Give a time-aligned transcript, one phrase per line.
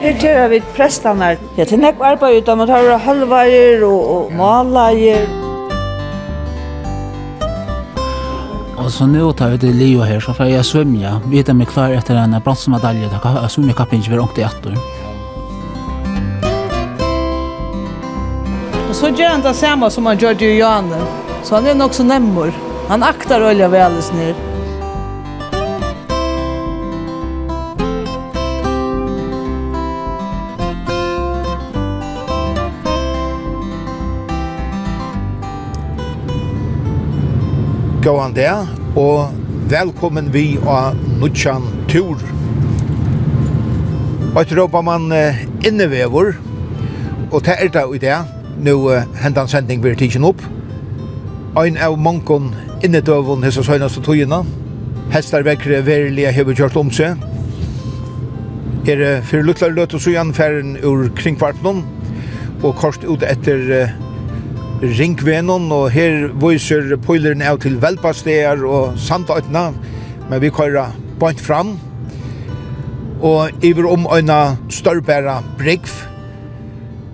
[0.00, 1.34] Her tør vi prestene.
[1.58, 5.26] Ja, til nekk arbeid ut man tar halvveier og, og maleier.
[8.80, 11.12] Og så nå tar vi til Leo her, så får jeg svømme.
[11.28, 13.12] Vi er med klar etter en bransmedalje.
[13.12, 14.80] Jeg svømme kappen ikke ved ångte etter.
[18.88, 21.04] Og så gjør han det samme som han gjør det i Johanne.
[21.44, 22.56] Så han er nok så nemmer.
[22.88, 24.49] Han aktar olja ved alles nere.
[38.10, 38.66] Gåan der,
[38.98, 39.30] og
[39.70, 42.18] velkommen vi av Nutsjan Tur.
[44.32, 45.04] Og etter råpa man
[45.62, 46.32] innevever,
[47.30, 48.16] og det er det i det,
[48.66, 48.74] nå
[49.22, 50.42] hentan sending blir tidsen opp.
[51.62, 52.50] Ein av mankon
[52.82, 54.42] innedøvun hessa søgnast og togina,
[55.14, 57.14] hestar vekkere verilige hever kjørt om seg,
[58.90, 61.84] er fyrir luttlar løt og sujan færen ur kringkvartnum,
[62.64, 63.94] og kort ut etter
[64.80, 69.70] ringvenon, og her viser poileren av til velpasteer og sandøytna
[70.30, 71.74] men vi kører bant fram,
[73.20, 75.90] og iver om øyna størbæra bregv,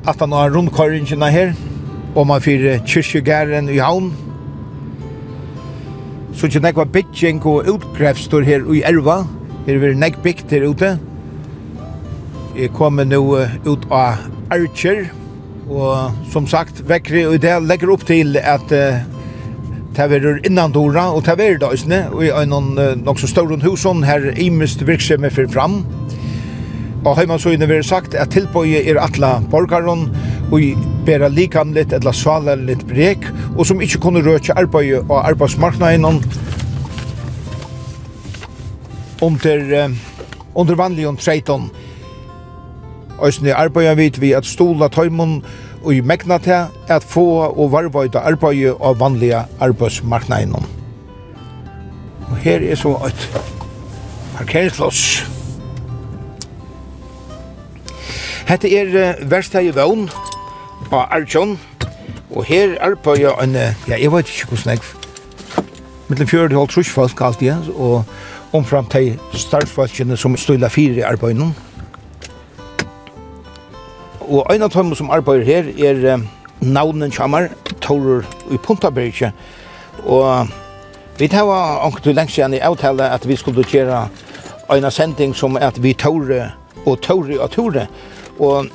[0.09, 1.53] at han har rundkøyringina her,
[2.15, 4.13] og man fyrir kyrkjegæren i havn,
[6.37, 9.23] så ikke nekva bytjeng og utgrefstor her i elva.
[9.67, 10.91] Her er nek bygd her ute.
[12.57, 13.23] Jeg kommer nå
[13.65, 14.21] ut av
[14.53, 15.09] Archer,
[15.67, 19.01] Og som sagt, vekkri og det legger opp til at uh,
[19.97, 24.05] det er innandora og det er døysene og i en uh, nok så større husen
[24.07, 25.81] her imest virksomhet for fram.
[27.07, 30.09] Og heimansøyene vil sagt at tilbøye er atle borgaren
[30.55, 30.63] og
[31.07, 31.55] bæra litt,
[31.93, 36.23] eller svalerligt brek og som ikke kunne røtje arbeid og arbeidsmarknaden
[39.23, 39.91] under, uh,
[40.55, 41.71] under vanlig treiton.
[41.71, 41.87] 13.
[43.25, 45.45] Øysene arbeider vi ved at stola tøymon
[45.87, 50.67] og i megna til at få og varvøyda arbeid av vanlige arbeidsmarknaden.
[52.27, 53.27] Og her er så et
[54.35, 55.23] parkeringsloss.
[58.49, 60.09] Hette er versteg i vogn
[60.91, 61.55] på Arjun,
[62.35, 63.55] og her arbeider en,
[63.87, 64.83] ja, jeg vet ikke hvordan jeg,
[66.09, 68.05] mellom 40 og 30 alltid, og
[68.53, 71.55] omfram til startsfolkene som støyla fire i arbeidene.
[74.27, 76.23] Og en av dem som arbeider her er
[76.61, 77.51] navnen Kjammar,
[77.81, 79.31] Torur i Puntabergje.
[80.07, 80.49] Og
[81.19, 81.51] vi tar
[81.85, 84.07] anker til lengst igjen i avtale at vi skulle gjøre
[84.75, 86.51] en sending som at vi Tore
[86.85, 87.87] og Tore og Tore.
[88.39, 88.67] Og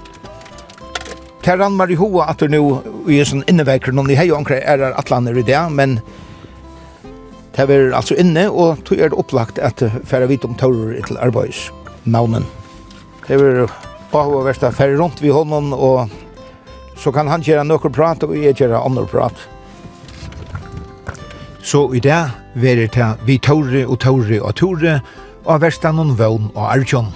[1.42, 2.62] Per rann meg i hoa at du nå
[3.10, 5.96] i en sånn innevekker noen i hei og anker er atlander i det, men
[7.56, 11.18] det er altså inne, og tog er det opplagt at færre vidt om Tore til
[11.18, 11.72] arbeids
[12.06, 12.46] navnen.
[13.26, 13.66] Det er
[14.12, 16.12] Og hva der færre rundt vi honom og
[17.00, 19.48] så kan han gjøre noen prat og jeg gjøre andre prat.
[21.64, 22.20] Så i det
[22.60, 25.00] verer det vi Tore og Tore og Tore
[25.46, 27.14] og verste noen vogn og Arjun.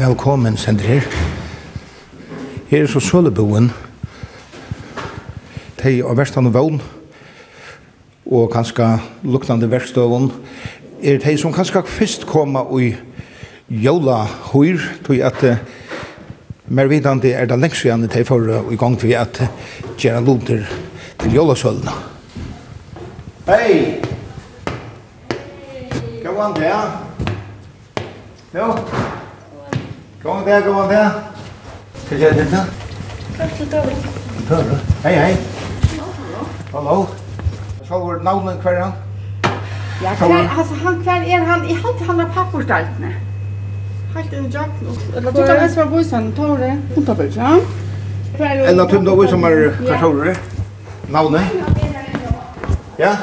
[0.00, 1.29] Velkommen, sender her.
[2.70, 3.72] Her er så søleboen.
[5.80, 6.76] De av verstan og vogn
[8.30, 8.86] og kanskje
[9.26, 10.28] luknande verkstøvun
[11.02, 12.92] er de som kanskje først koma i
[13.74, 14.20] jola
[14.52, 15.56] høyr tog at uh,
[16.70, 19.42] mer vidande er det lengst igjen de for uh, i gang til at
[19.98, 20.62] gjøre luter
[21.24, 21.96] til jola sølna.
[23.50, 23.98] Hei!
[26.22, 26.86] Gå an det, ja?
[28.54, 28.70] Jo?
[30.22, 31.29] Gå an det, gå an det.
[32.10, 32.66] Ska jag göra det?
[33.38, 33.96] Tack till dörren.
[34.48, 34.64] Hei,
[35.02, 35.36] Hej, hej.
[36.72, 37.06] Hallå.
[37.88, 38.92] Så var navnen kvar han?
[40.02, 43.14] Ja, kvar, alltså han kvar är han, i hand han har pappersdaltne.
[44.14, 45.18] Helt en jack nu.
[45.18, 46.78] Eller du kan ens vara bosan, tar det.
[46.94, 47.60] Hon tar bort, ja.
[48.38, 50.36] Eller du då som är kartorer.
[51.10, 51.42] Navnet.
[52.96, 53.16] Ja.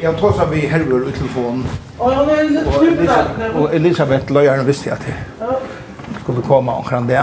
[0.00, 1.64] Jag tar så vi helvor i telefonen.
[1.98, 5.14] Og Elisabeth Løyeren visste jeg til.
[6.20, 7.20] Skulle komme omkring det.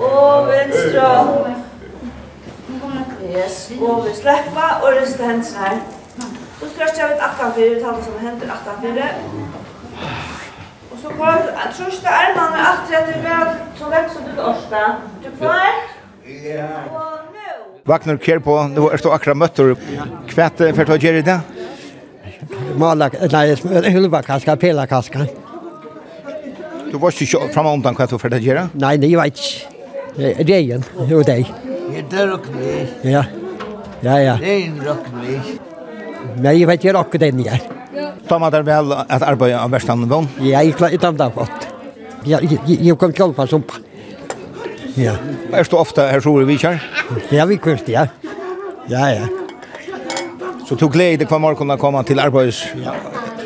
[0.00, 1.08] Og venstre.
[3.36, 3.72] Yes.
[3.80, 5.76] Og vi slipper og rister hendene her.
[6.60, 9.08] Så stretcher vi akkurat fire, tar det som hender akkurat fire.
[10.92, 12.40] Og så går jeg tror ikke det er til
[12.70, 14.86] akkurat til vi så lett som du orsker.
[15.24, 15.72] Du klar?
[16.44, 16.66] Ja.
[17.88, 19.72] Vaknar kjer på, nu er du akkurat møtter.
[20.58, 21.38] det for å gjøre det?
[22.78, 25.26] Mala, nei, hulva kaska, pela kaska.
[26.92, 28.68] Du var ikke fremme om den hva du for å gjøre?
[28.78, 29.68] Nei, det vet ikke.
[30.46, 31.50] Regen, jo var deg.
[32.12, 32.72] Det råkne.
[33.08, 33.24] Ja,
[34.04, 34.34] ja, ja.
[34.38, 35.38] Reien råkne.
[36.38, 37.70] Men jeg vet ikke råkne den jeg.
[38.28, 40.28] Ta med deg vel at arbeidet av verstanden vann?
[40.38, 41.66] Ja, jeg klarer ikke om det godt.
[42.28, 43.88] Jeg kom til å på pann.
[44.96, 45.14] Ja.
[45.52, 46.80] Er du ofte her så vi kjær?
[47.32, 48.06] Ja, vi kvist, ja.
[48.88, 49.26] Ja, ja.
[50.68, 52.92] Så du gleder deg hver morgen å komme til arbeids ja.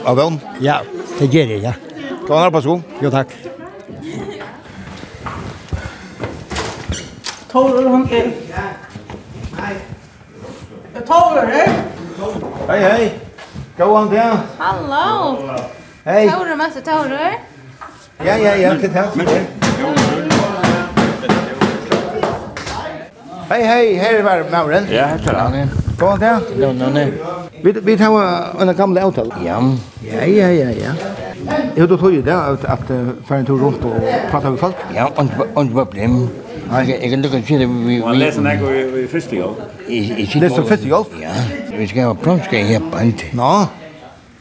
[0.06, 0.40] av vøn?
[0.60, 0.80] Ja,
[1.20, 1.74] det gjør jeg, ja.
[2.26, 2.82] Kan du ha arbeidsgod?
[3.02, 3.34] Jo, takk.
[7.52, 8.32] Tåler han til?
[8.50, 8.64] Ja.
[9.60, 9.76] Nei.
[11.06, 11.68] Tåler, hei?
[12.72, 13.12] Hei, hei.
[13.78, 14.42] Gå han til.
[14.58, 15.60] Hallo.
[16.08, 16.26] Hei.
[16.26, 17.38] Tåler, masse Tåler.
[18.24, 20.05] Ja, ja, ja, til Tåler.
[23.48, 24.86] Hei, hei, her er Mauren.
[24.90, 25.70] Ja, her tar han.
[25.98, 26.40] Kom där.
[26.58, 27.12] No, no, nej.
[27.62, 29.30] Vi vi tar en gamle avtale.
[29.44, 29.62] Ja.
[30.12, 30.92] Ja, ja, ja, ja.
[31.76, 32.86] Hur du tog ju det att att
[33.26, 33.92] för en tur runt och
[34.30, 34.76] prata med folk?
[34.94, 36.28] Ja, och och problem.
[36.70, 39.56] Nej, jeg kan lukke til det vi vi läser när vi vi första gång.
[39.88, 41.06] I i läser första gång.
[41.22, 41.30] Ja.
[41.78, 43.24] Vi skal ha promska her på inte.
[43.32, 43.66] Nå.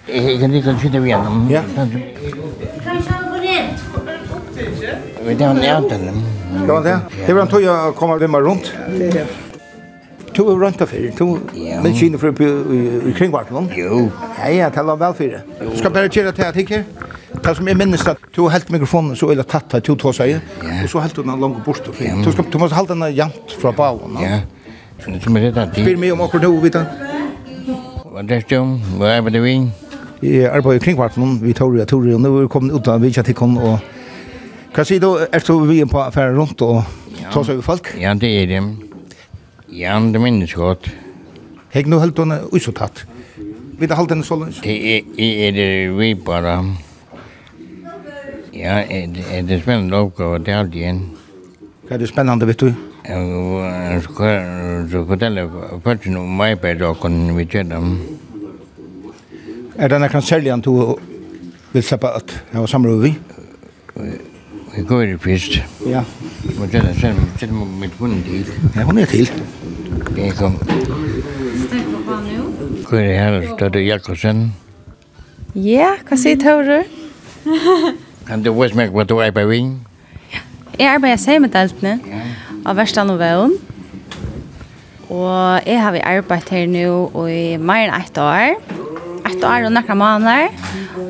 [0.07, 1.61] Jag kan lukke til det vi Ja.
[5.25, 6.24] Vi det han äter den.
[6.68, 7.00] Ja, det.
[7.27, 8.74] Det var en toja komma vem runt.
[10.36, 11.39] Tu er rundt af fyrir, tu
[11.83, 12.27] vil kine for
[13.07, 13.69] i kringvartelen.
[13.77, 14.10] Jo.
[14.39, 15.39] Ja, ja, tala om velfyrir.
[15.62, 16.83] Du skal bare kjera til at ikke.
[17.45, 20.39] Det som jeg minnes at du helt mikrofonen så øyla tatt her, tu tås eier,
[20.83, 21.86] og så helt du den langt bort.
[21.86, 24.18] Du skal, du må holde den jant fra bavon.
[24.22, 24.42] Ja.
[25.00, 26.86] Spyr meg om akkurat du, vita.
[28.04, 28.77] Hva er det som?
[29.00, 29.57] Hva er det vi?
[30.22, 33.01] Jeg arbeider kringvartelen, vi tar jo, jeg tar jo, nå er vi kommet ut av
[33.01, 33.80] vi kjent hikken og
[34.75, 35.13] Hva sier du?
[35.31, 36.81] Er du vi på affæren rundt og
[37.31, 37.94] ta seg over folk?
[37.95, 38.63] Ja, det er det.
[39.72, 40.89] Ja, det minnes godt.
[41.72, 43.06] Heg nå holdt henne usotatt.
[43.80, 44.60] Vil du holde henne så løs?
[44.66, 45.07] Det er,
[45.48, 46.57] er det vi bare.
[48.51, 51.01] Ja, er det, er det spennende oppgave til alt igjen.
[51.88, 52.69] Hva er det spennende, vet du?
[53.07, 55.50] Jeg skal fortelle
[55.88, 57.92] først om meg på dagen vi kjører dem.
[59.80, 60.72] Er det noen særlig du
[61.72, 63.18] vil slippe at jeg var sammen med vi?
[64.77, 65.60] i Gøyrepist.
[65.88, 66.04] Ja.
[66.60, 68.45] Og det er selv, selv om mit hunden til.
[68.75, 69.31] Ja, hun er til.
[70.16, 70.57] Det kom.
[71.68, 72.01] Stekker
[72.89, 74.56] på her, stod det Jakobsen.
[75.56, 76.83] Ja, hva sier Tøyre?
[78.27, 79.69] Kan du vise meg hva du arbeider ving?
[80.33, 80.42] Ja,
[80.80, 82.00] jeg arbeider seg med deltene.
[82.66, 83.56] Av Verstan og Vøen.
[85.10, 88.57] Og jeg har arbeidt her nå i mer enn ett år
[89.25, 90.54] ett år og nekra måneder.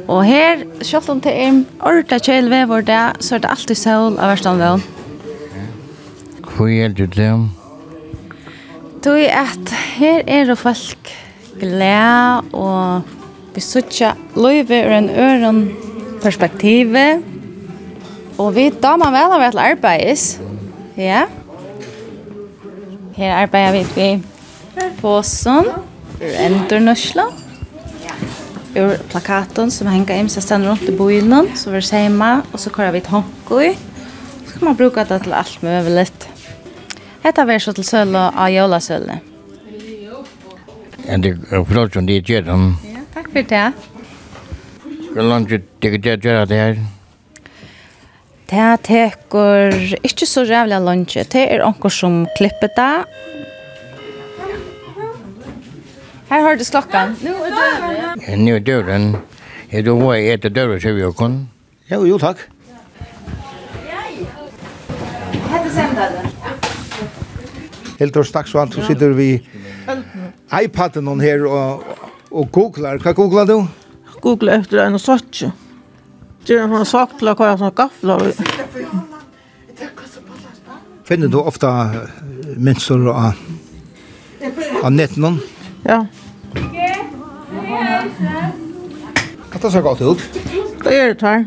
[0.07, 3.51] Og her, selv om det er en ordentlig kjell ved vår dag, så er det
[3.51, 4.85] alltid sol av verstand vel.
[6.55, 7.49] Hvor er det dem?
[9.03, 11.11] Tog at her er det folk
[11.59, 13.03] glad og
[13.55, 15.59] vi suttja løyve ur en øren
[16.23, 17.05] perspektive.
[18.37, 20.25] Og vi damer vel av et arbeids.
[20.97, 21.25] Ja.
[23.15, 25.71] Her arbeider vi i påsen.
[26.19, 27.29] Rentur nøsla
[28.75, 32.59] ur plakaten som henger inn, så stender rundt i bilen, så vi er hjemme, og
[32.61, 33.71] så kører vi et håndkå i.
[34.45, 36.07] Så kan man bruka det til alt mulig.
[37.25, 39.19] Hetta ver så til søle av jølasøle.
[41.05, 42.67] Ja, det er flott som det gjør den.
[42.89, 43.65] Ja, takk for det.
[45.15, 46.79] Hvor langt det gjør det det her?
[48.45, 49.73] Det tekur
[50.05, 51.17] ikke så rævlig langt.
[51.33, 52.93] Det er onker som klipper det,
[56.29, 57.15] Her har du klockan.
[57.21, 58.45] Nu är dörren.
[58.45, 59.15] Nå er døren.
[59.71, 61.49] Er du hva är etter døren, så vi jo kun?
[61.91, 62.37] Jo, jo takk.
[65.49, 66.27] Hette sendaren.
[67.99, 69.41] Helt och stack så allt så sitter vi
[70.61, 71.83] iPaden hon här og
[72.29, 72.97] och googlar.
[72.97, 73.65] Vad googlar du?
[74.21, 75.43] Googla efter en sorts.
[76.47, 78.31] Det er en sak til å kolla som gafflar.
[81.05, 81.91] Finner du ofta
[82.57, 83.33] mönster av
[84.83, 85.39] av netten?
[85.83, 86.05] Ja.
[89.53, 90.21] Hatta ser godt ut.
[90.83, 91.45] Det gjør det her.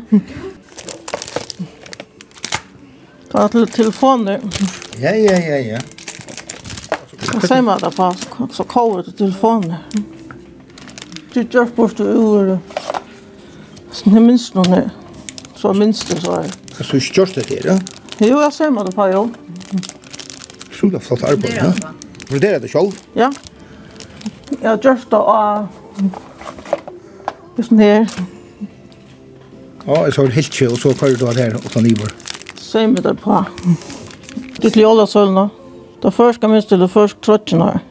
[3.31, 4.39] Ta til telefoner.
[4.99, 5.81] Ja, ja, ja, ja.
[7.29, 8.09] Hva sier man da på?
[8.51, 9.85] Så kover til telefoner.
[11.33, 12.57] Du gjør bort og uger.
[13.93, 14.89] Så det minst noen her.
[15.55, 16.55] Så minst det så her.
[16.79, 17.77] Så du gjør det her, ja?
[18.19, 19.27] Jo, jeg sier man da på, jo.
[20.73, 21.93] Så det er flott arbeid, ja?
[22.29, 22.97] Vurderer det selv?
[23.15, 23.29] Ja.
[24.59, 25.69] Jeg gjør det av
[27.59, 28.05] Det sånn her.
[29.83, 32.13] Ja, jeg så en helt kjø, og så kører du av her, og ta nivåer.
[32.55, 33.41] Så er vi der på.
[34.63, 35.49] Det er alle sølene.
[35.99, 37.83] Da først skal vi stille først trøttene her.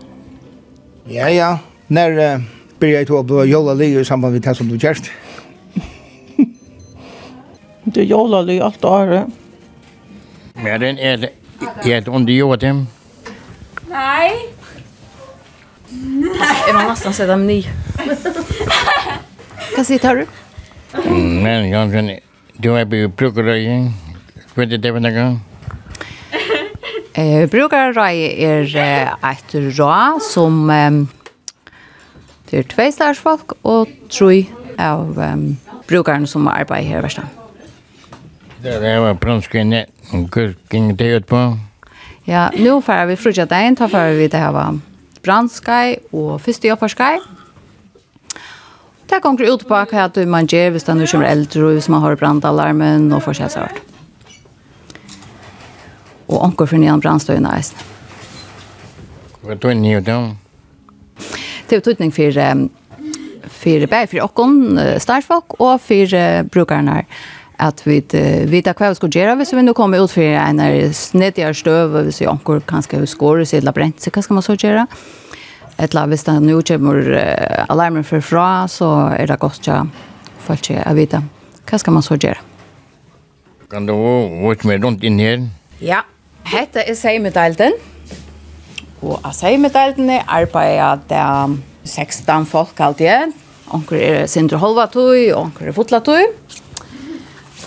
[1.12, 1.50] Ja, ja.
[1.92, 2.48] Når uh,
[2.80, 5.12] blir jeg til å bli jolla lige i samband med det som du kjørst?
[7.92, 9.38] det er jolla lige alt året.
[10.64, 11.34] Ja, den er det.
[11.84, 12.86] Er det under jorden?
[13.92, 14.32] Nei.
[15.92, 16.52] Nei.
[16.64, 17.68] Jeg må nesten se dem nye.
[19.74, 20.26] Hva sier tar du?
[21.04, 22.10] Men, jeg kan
[22.58, 23.92] Du er på brukerøye.
[24.54, 25.28] Hva er det var noe?
[27.18, 30.68] Eh, brukerøye er et rå som
[32.50, 34.44] det er tve slagsfolk og tre
[34.78, 35.42] av um,
[35.88, 37.28] brukerne som arbeider her i Vestland.
[38.62, 39.82] Det var brunskene,
[40.12, 41.42] hva gikk det ut på?
[42.28, 44.78] Ja, nu får vi frutja dagen, da får vi det her var
[45.26, 47.18] brannskai og første jobbarskai.
[47.18, 47.37] Mm
[49.08, 52.16] Det kommer ut på hva man gjør hvis det kommer eldre, og hvis man har
[52.20, 53.80] brandalarmen og får forskjellig sart.
[56.28, 57.80] Og anker for nyan brandstøyene er eisen.
[59.40, 60.18] Hva er det nye da?
[61.68, 62.36] Det er utnytning for,
[63.62, 64.54] for bæg, for åkken,
[65.00, 66.16] startfolk, og for
[66.52, 67.26] brukerne her
[67.58, 70.60] at vi uh, vet hva vi skal gjøre hvis vi nå kommer ut for en
[70.94, 74.84] snedig støv, hvis vi anker kanskje skårer, eller brent, så hva skal man så gjøre?
[74.86, 75.27] Ja
[75.78, 79.84] eller hvis det nå kommer uh, alarmen for fra, så er det godt å
[80.44, 81.22] få ikke å vite.
[81.68, 82.42] Hva skal man så gjøre?
[83.68, 83.92] Kan du
[84.42, 85.42] vårt med rundt inn her?
[85.84, 86.02] Ja,
[86.48, 87.76] dette er seimedalten.
[89.04, 93.34] Og av seimedalten er arbeidet av 16 folk alltid.
[93.76, 96.32] Onker er Sindre Holvatøy, onker er Fotlatøy.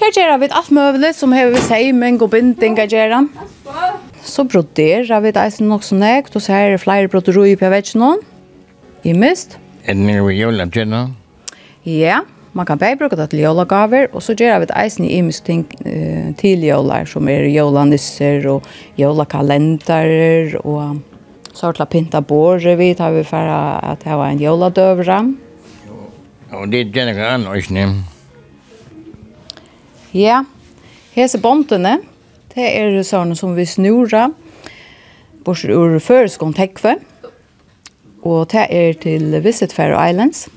[0.02, 3.22] Her gjør vi alt mulig som har vi seimen og binding å gjøre.
[3.70, 3.92] Ja
[4.24, 7.72] så broderer vi det eisen nok så nekt, og så er det flere broderoi på
[7.72, 8.22] vekk noen.
[9.04, 9.58] I mist.
[9.86, 11.08] Er det nere jola tjena?
[11.88, 12.20] Ja,
[12.54, 15.46] man kan bare bruke det til jolagaver, og så gjør vi det eisen i mist
[15.48, 18.68] ting uh, til jolar, som er jolanisser og
[19.00, 21.02] jolakalendere, og
[21.54, 25.22] så har vi pinta båret vidt, har vi for at det var en joladøvra.
[26.52, 27.90] Og det er tjena kan anna, ikke
[30.12, 30.44] Ja,
[31.16, 32.02] hese bontene,
[32.52, 34.26] Det er sånn som vi snurra,
[35.46, 36.98] bors ur føreskånd tekve,
[38.28, 40.50] og det er til Visit Fair Islands.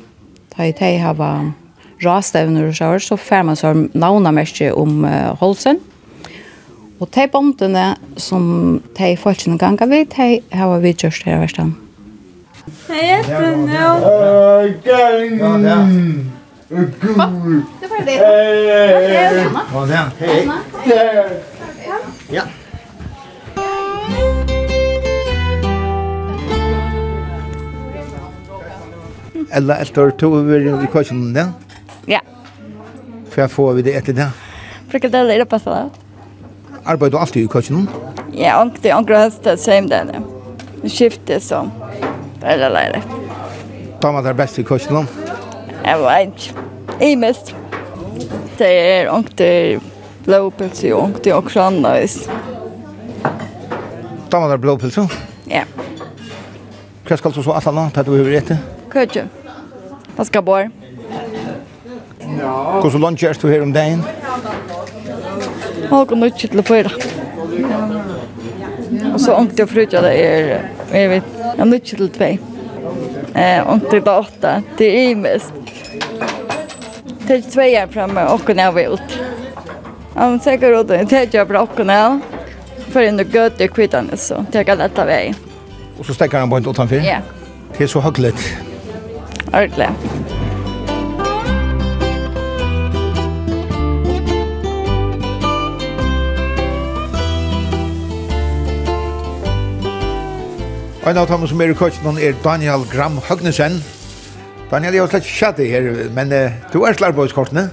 [0.53, 1.31] Da jeg teg hava
[2.03, 5.79] rastevner og sjøer, så fer man som navnamerskje om uh, Holsen.
[6.99, 7.87] Og de bondene
[8.21, 11.79] som de folkene ganger vi, de har vi gjørst her i verstand.
[12.89, 13.91] Hei, Espen, ja.
[14.03, 15.81] Hei, Espen, ja.
[16.75, 18.19] Kom, det var det.
[18.19, 19.47] Hei, hei, hei.
[20.19, 20.39] Hei,
[20.87, 21.54] hei, hei.
[22.35, 22.43] Ja.
[29.51, 31.47] Ella efter to över i kursen ja?
[32.07, 32.21] Ja.
[33.31, 34.31] För jag får vi det etter det.
[34.89, 35.91] Frikadeller är på så.
[36.85, 37.89] Arbetar du alltid i kursen?
[38.33, 40.21] Ja, och det är höst same där nu.
[40.83, 41.71] Det skiftar så.
[42.43, 43.03] Eller lära.
[44.01, 45.07] Tar man det bästa i kursen?
[45.85, 46.43] Jag vet inte.
[47.01, 47.55] Jag mest.
[48.57, 49.81] Det är ångter
[50.25, 52.27] blåpils ju och det är också annars.
[54.31, 54.99] Tar man det blåpils?
[55.45, 55.65] Ja.
[57.05, 58.61] Hva skal du så alle nå, til du over etter?
[58.89, 59.27] Køtje.
[60.17, 60.71] Da skal bor.
[62.25, 64.01] Hvordan lunsj er du her om dagen?
[65.91, 66.95] Håkon utkitt til fyra.
[69.13, 70.65] Og så ångte jeg frutja det er,
[70.95, 72.33] jeg vet, jeg nutkitt til tvei.
[73.35, 75.53] Eh, ångt til åtta, det er imest.
[77.29, 79.34] Til tvei er fremme, åkken er vi ute.
[80.15, 81.05] Ja, säkert åt det.
[81.05, 82.21] Det är bra och när.
[82.89, 84.47] För en gött det kvittan så.
[84.53, 85.35] Det kan lätta väg.
[85.99, 87.05] Och så stäcker han på en åt.
[87.05, 87.19] Ja.
[87.79, 88.57] Det är så högligt.
[89.47, 89.89] Ordentligt.
[101.07, 103.83] En av dem som er i køkken er Daniel Gram Høgnesen.
[104.75, 105.85] Daniel, jeg har slett kjatt det her,
[106.17, 107.69] men uh, du er slart på utkortene?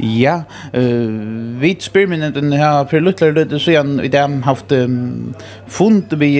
[0.00, 0.38] Ja,
[0.72, 5.34] uh, vi spyr min den her for luttler Lødde, så igjen i dem haft um,
[5.68, 6.30] fund vi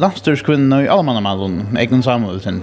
[0.00, 2.62] landstyrskvinnen i Almanamalen, Egnan Samuelsen.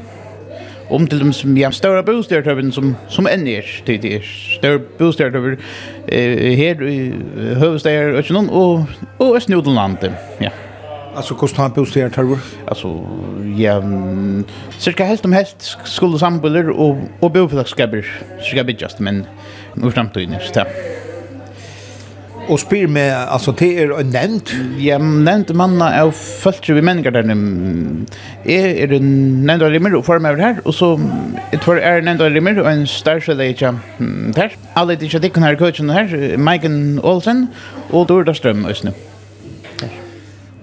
[0.90, 4.26] Om til dem som jeg større bostyrtøven som, som enn er tidligere.
[4.58, 8.88] Større bostyrtøver uh, her i uh, Høvestager, Østjønland og,
[9.20, 10.50] og Østnjodelandet, ja.
[10.50, 10.73] Yeah.
[11.16, 12.40] Alltså kost han posterar tarvor.
[12.68, 13.06] Alltså
[13.58, 13.82] ja
[14.80, 18.06] cirka helt om helt skulle sambuller och och boflaxskabber.
[18.42, 19.26] Ska bli just men
[19.74, 20.66] nu framt inne så
[22.50, 24.52] Og spyr med, altså, det er nevnt?
[24.84, 27.30] Ja, nevnt manna er følt vi mennesker der.
[28.46, 31.00] Jeg er nevnt av rimmer og form over her, og så
[31.54, 33.72] jeg tror er nevnt av rimmer og en større leitja
[34.36, 34.60] her.
[34.76, 37.48] Alle er ikke dikken her, køkken her, Maiken Olsen
[37.92, 38.92] og Dorda Strøm, nu.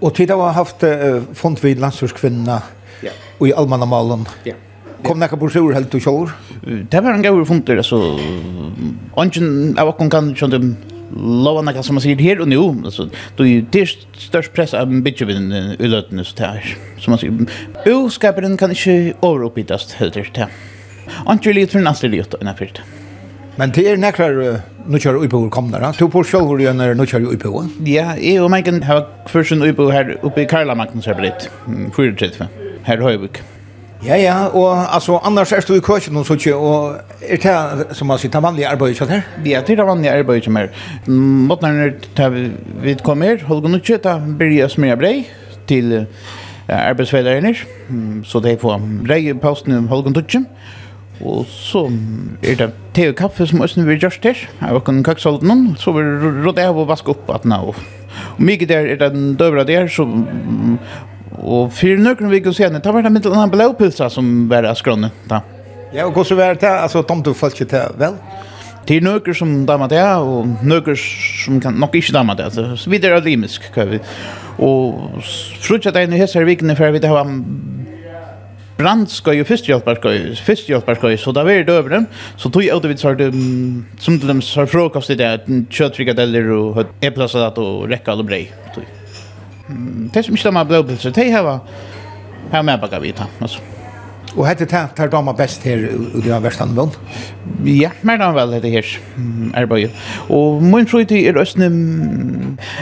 [0.00, 2.62] Och tid har haft uh, fond vid landsurskvinna
[3.00, 3.10] ja.
[3.38, 4.28] och i allmänna malen.
[4.44, 4.54] Ja.
[5.02, 6.30] Kom näka på sjur helt och sjur?
[6.90, 8.18] Det var en gång funder, altså.
[9.14, 10.74] Ongen av oss kan känna
[11.16, 12.60] lova nekka som man sier her og nu.
[12.84, 16.76] Altså, då er ju det störst press av bytjevinn i løtene en det er.
[16.98, 17.32] Som man sier.
[17.86, 20.48] Uskaparen kan inte överuppbytas helt det.
[21.26, 22.70] Ongen är lite för en astrid i åtta innanför.
[23.60, 24.38] Men det er nekrar
[24.88, 25.84] nukjar uipo kom der.
[25.98, 27.66] Du på sjølv hvor gjerne nukjar uipo.
[27.84, 29.04] Ja, jeg og Maiken har
[29.36, 31.50] en uipo her oppe i Karla Magnus så blitt.
[31.92, 32.48] 34.
[32.86, 33.42] Her Høyvik.
[34.00, 38.08] Ja, ja, og altså, annars er du i køkken og sånn, og er det, som
[38.08, 39.26] man sier, det vanlige arbeidet som her?
[39.44, 40.70] Ja, det er det vanlige arbeidet som her.
[41.04, 42.30] Måten er det
[42.80, 45.26] vi kommer, holder noe kjøtt, da blir jeg smyr brei
[45.68, 46.06] til
[46.72, 47.52] arbeidsveilerne,
[48.24, 50.48] så de får brei i posten holder noe kjøtt,
[51.20, 51.84] Og så
[52.42, 54.38] er det te og kaffe som også vi gjørst her.
[54.48, 57.60] Jeg var kun kaksolden noen, så vi rådde av å vaske opp at nå.
[57.70, 60.08] Og mye der er den døvra der, så...
[61.40, 64.66] Og for nøkken vi kan se senere, da var det mitt annan blåpilsa som var
[64.68, 65.08] av skrønne.
[65.30, 66.68] Ja, og hvordan var det?
[66.68, 68.18] Altså, tom du folk til vel?
[68.88, 72.50] Til nøkker som damer det, og nøkker som kan nok ikke damer det.
[72.52, 74.00] Så videre er limisk, hva vi.
[74.60, 75.20] Og
[75.62, 77.32] frutja deg nu hessar vikene for vi har
[78.80, 82.06] brandskøy og førstehjelparskøy, førstehjelparskøy, så da var det over dem,
[82.40, 85.30] så tog jeg ut av um, som de sa frokost i det,
[85.72, 88.46] kjøttfrikadeller og eplasalat og rekka og brei.
[90.14, 93.79] Det som ikke de har blåpilser, de har med bakka vidt, altså.
[94.36, 96.92] Og hette det tar dama best her ut av Vestan vel.
[97.66, 98.86] Ja, mer han vel hette her
[99.58, 99.96] arbeid.
[100.30, 101.70] Og min fritid er østne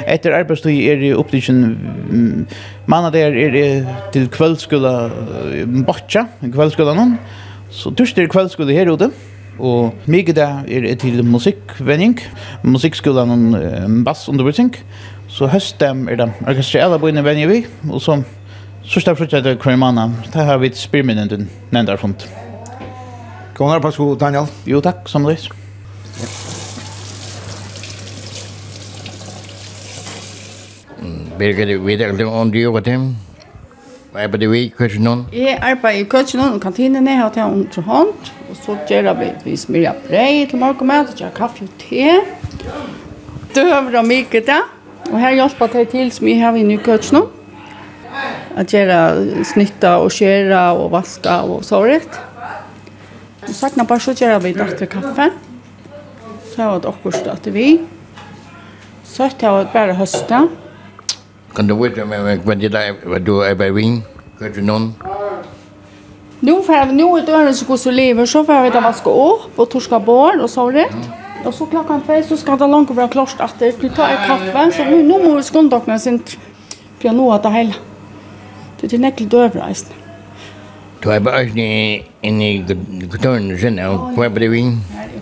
[0.04, 2.46] etter arbeidstid er i opptidsen
[2.88, 4.94] manna der er til kveldsskola
[5.88, 7.16] botcha, kveldsskola noen.
[7.72, 9.10] Så tørst er kveldsskola her ute.
[9.58, 12.20] Og mye der er til musikkvenning,
[12.62, 14.76] musikkskola noen bassundervisning.
[15.28, 18.20] Så høstem er det orkestrella bøyne venner vi, og så
[18.88, 20.10] Så står det til Krøymana.
[20.32, 21.36] Det har vi et spyrminnen du
[21.70, 22.24] nevnte her funnet.
[23.56, 24.46] På sko, Daniel.
[24.66, 25.50] Jo, takk, samtidig.
[31.38, 33.14] Birgit, vi er du om du jobber til?
[34.12, 35.26] Hva er det vi kanskje noen?
[35.32, 38.32] Jeg arbeider i køkkenet og kantinene, er her til hun til hånd.
[38.50, 42.16] Og så gjør vi, vi smyrer brei til morgenmat, gjør kaffe og te.
[43.54, 44.62] Døver og mykete.
[45.12, 47.34] Og her hjelper jeg til som jeg har i køkkenet
[48.58, 52.18] at gjøre snitta och skära och vaska och så rett.
[53.48, 55.30] Og saknar bara så gör vi datter kaffe.
[56.54, 57.80] Så har vi också at vi.
[59.04, 60.48] Så att jag bara hösta.
[61.54, 64.02] Kan du veta med vad det där hva du er by ring?
[64.38, 64.92] Kan du?
[66.40, 69.10] Nu får vi nu ett öre så går så lever så får vi ta vaska
[69.10, 71.08] upp och torska bort och så rätt.
[71.44, 74.84] Och så klockan 5 så ska det långt vara klart att det tar kaffe så
[74.84, 76.22] nu nu måste skondokna sin
[76.98, 77.74] pianoa ta hela.
[78.80, 79.94] Det er nekkel døvreisen.
[81.02, 84.62] Du er bare ikke inne i kulturen du og hva er det vi?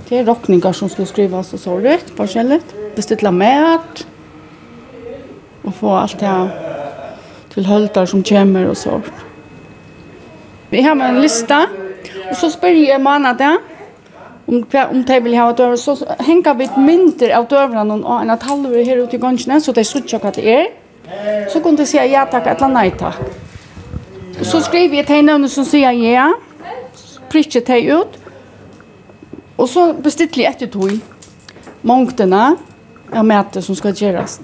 [0.09, 2.61] Det er rockningar som ska skrivas og såret, forskjellig.
[2.97, 4.07] Beställa mat
[5.65, 6.51] og få alt det
[7.55, 9.01] til høldar som kommer og så.
[10.71, 11.67] Vi har med en lista,
[12.31, 13.57] og så spør jeg manna det,
[14.47, 18.31] om, om de vil ha døver, så henger vi et mynter av døverne og en
[18.31, 20.71] at halver her ute i gansjene, så de suttet hva det er.
[21.53, 23.46] Så kunne de si ja takk, eller nei takk.
[24.41, 26.29] Og så skriver jeg til någon som sier ja.
[27.31, 28.19] Prikker till ut.
[29.57, 30.99] Og så bestiller jeg etter tog.
[31.87, 32.57] Mångtene
[33.13, 34.41] av mäter som ska göras.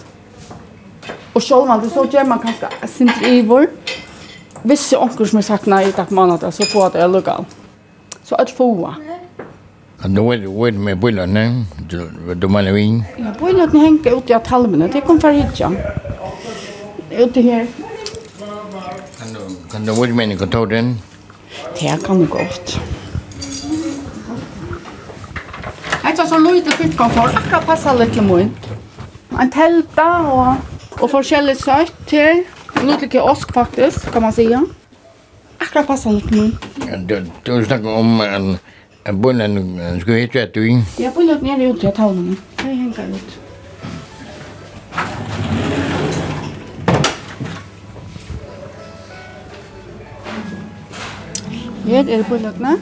[1.33, 3.67] Och så man så gjør man kanske sint ivor.
[4.63, 7.45] Vissa onkel som har sagt nej takk månader så får att jag lugga.
[8.25, 8.95] Så att få.
[10.03, 11.27] Men då är det med bøllene.
[11.27, 11.65] nej?
[12.37, 13.03] Du mener vi?
[13.17, 14.89] Ja, bullen henger ute i talmene.
[14.89, 15.73] Det kom för hit, ja.
[17.11, 17.67] Ute här.
[19.73, 21.01] Kan du være med i kontoren?
[21.81, 22.81] Det kan du godt.
[26.05, 28.51] Jeg tar så lite fytkonfor, akkurat passer litt til min.
[29.41, 30.57] En telta og,
[31.01, 32.43] og forskjellig søtt til.
[32.83, 34.61] Litt like osk faktisk, kan man sige.
[35.61, 37.07] Akkurat passer litt til min.
[37.09, 38.51] Du, du snakker om en,
[39.09, 39.57] en bunnen,
[40.03, 40.85] skulle hitte et du inn?
[41.01, 42.37] Ja, bunnen nede ute i tavnen.
[42.61, 43.42] Det henger ut.
[51.87, 52.77] Her er bulløkene.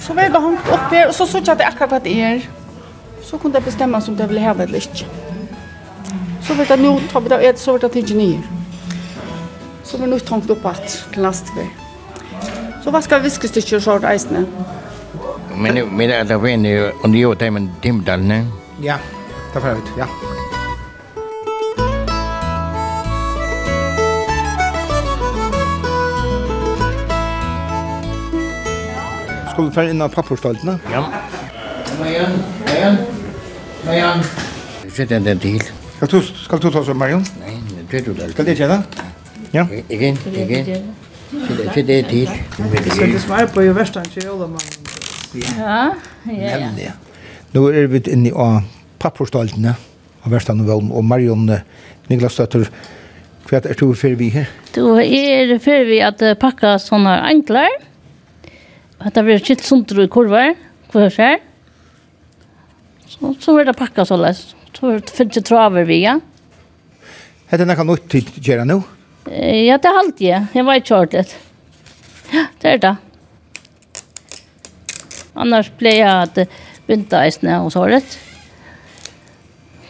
[0.00, 2.14] Så var jeg hengt opp her, og så såg jeg at det akkurat hva det
[2.24, 2.46] er.
[3.24, 5.06] Så kunne jeg bestemme om det ville heve eller ikke.
[6.42, 8.40] Så vil det nå, ta vi det et, så vil det ikke nye.
[9.84, 11.68] Så vil det nå hengt opp alt til neste vei.
[12.80, 14.46] Så hva vaskar viskestykker og sånt eisene.
[15.56, 18.44] Men, men det er det venner, og det er jo det med dimdalene.
[18.82, 18.96] Ja,
[19.54, 20.08] det var det, ja.
[20.08, 20.29] Ja.
[29.60, 30.78] skulle få inn av papporstoltene.
[30.92, 31.04] Ja.
[31.98, 32.32] Marian,
[32.66, 32.96] Marian,
[33.86, 34.18] Marian.
[34.18, 34.90] igjen, kom.
[34.96, 35.60] Sett en den til.
[35.96, 37.24] Skal du, skal du ta oss om, Marion?
[37.40, 37.58] Nei,
[37.90, 38.32] det tror du aldri.
[38.32, 39.04] Skal det gjøre det?
[39.52, 39.66] Ja.
[39.88, 40.94] Igjen, igjen.
[41.74, 42.30] Sett det til.
[42.94, 44.64] Skal du svare på jo verst han kjører, da,
[45.30, 45.82] Ja,
[46.26, 46.94] ja, ja.
[47.54, 48.48] Nå er vi inne i
[48.98, 49.76] papporstoltene
[50.24, 51.46] av Verstan og og Marion
[52.08, 52.66] Niklas Støtter.
[53.46, 54.50] Hva er det du fyrir vi her?
[54.74, 57.89] Du er fyrir vi at pakka sånne anklar
[59.00, 60.54] att det blir kitt sundur í kurvar,
[60.92, 61.38] kvar skær.
[63.08, 64.42] Så så verður pakka så læs.
[64.76, 66.18] Så verður finnst traver vi ja.
[67.50, 68.82] Hetta nakka nýtt til gera nú.
[69.26, 70.48] Ja, det halt jeg.
[70.54, 71.32] Jeg var i kjortet.
[72.30, 72.96] Ja, det er det.
[75.40, 76.42] Annars ble jeg at
[76.86, 78.18] begynte eisene og såret.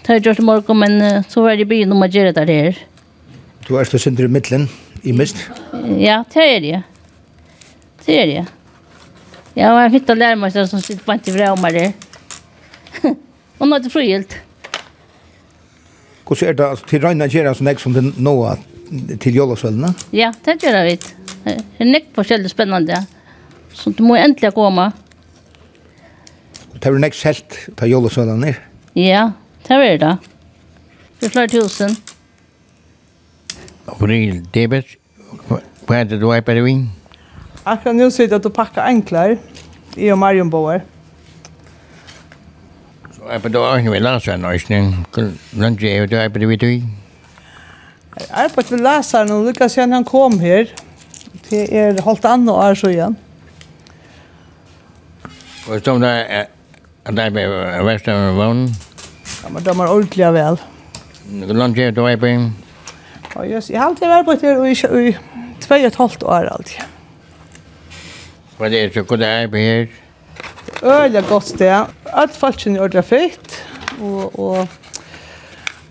[0.01, 2.33] Det har jeg gjort i morgen, men så var det i byen om å gjøre
[2.39, 2.79] det her.
[3.67, 4.69] Du er stå synder i midtelen,
[5.03, 5.43] i mist?
[5.99, 6.81] Ja, det er det.
[8.07, 8.47] Det er det.
[9.57, 11.93] Ja, og jeg fikk å lære meg sånn som sitter bare til fra om her.
[13.59, 14.37] og nå er det frigilt.
[16.31, 18.61] Hvordan er det altså, til Røyna gjør det sånn jeg som det nå er
[19.23, 19.91] til Jolosvellene?
[20.15, 21.09] Ja, det gjør jeg vidt.
[21.45, 23.01] Det er nekt forskjellig spennende.
[23.75, 24.91] Så du må endelig komme.
[26.77, 28.63] Det er nekt selt til Jolosvellene ned?
[28.99, 29.33] Ja,
[29.67, 30.15] det er det.
[31.19, 31.99] Det er flere tusen.
[33.91, 34.97] Hvor er det, David?
[35.91, 36.87] Er det du er på det vinn?
[37.65, 39.39] Akkurat nu sitter jag och packar enklar
[39.95, 40.85] i och Marion Marienboer.
[43.17, 45.05] Så är på då har ni väl läsa en ösning.
[45.15, 46.83] Kan du ge det på det vet du?
[48.31, 50.69] Är på att läsa nu Lucas sen han kom här.
[51.49, 53.17] Det är hållt andra år så igen.
[55.69, 56.47] Och som där
[57.05, 57.51] att där blev
[57.85, 58.69] västra vån.
[59.43, 60.57] Ja, men de har ordentliga väl.
[61.43, 62.51] är du ge det på?
[63.35, 66.79] Ja, jag har alltid varit på det i 2,5 år alltid.
[68.61, 69.87] Hva er det som kunne på her?
[70.85, 71.87] Øyla godt sted.
[72.13, 73.55] Alt falskjen er ordentlig fint.
[74.01, 74.69] Og, og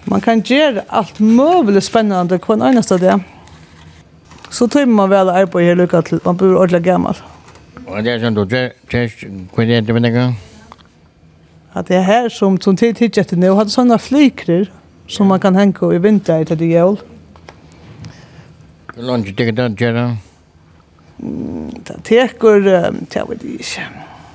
[0.06, 3.26] man kan gjøre alt mulig spennende på en eneste sted.
[4.54, 7.18] Så tror man vel arbeid her lukka til man blir ordentlig gammel.
[7.88, 10.22] Og det er sånn du tjest, hva er det med deg?
[11.74, 14.70] At det er her som, som tid tidsetter nå, hadde sånne flykrer
[15.10, 17.02] som man kan henge i vinter til det jævl.
[18.94, 20.29] Hvor langt er det da, Gerard?
[21.20, 23.88] det teker, det vet jeg ikke.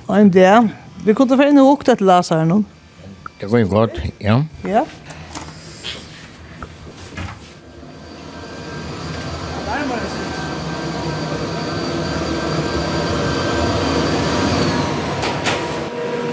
[0.07, 0.69] Og en del.
[1.05, 2.61] Vi kunne få inn og åkte til Lasa her nå.
[3.41, 4.39] Det går jo godt, ja.
[4.65, 4.85] Ja.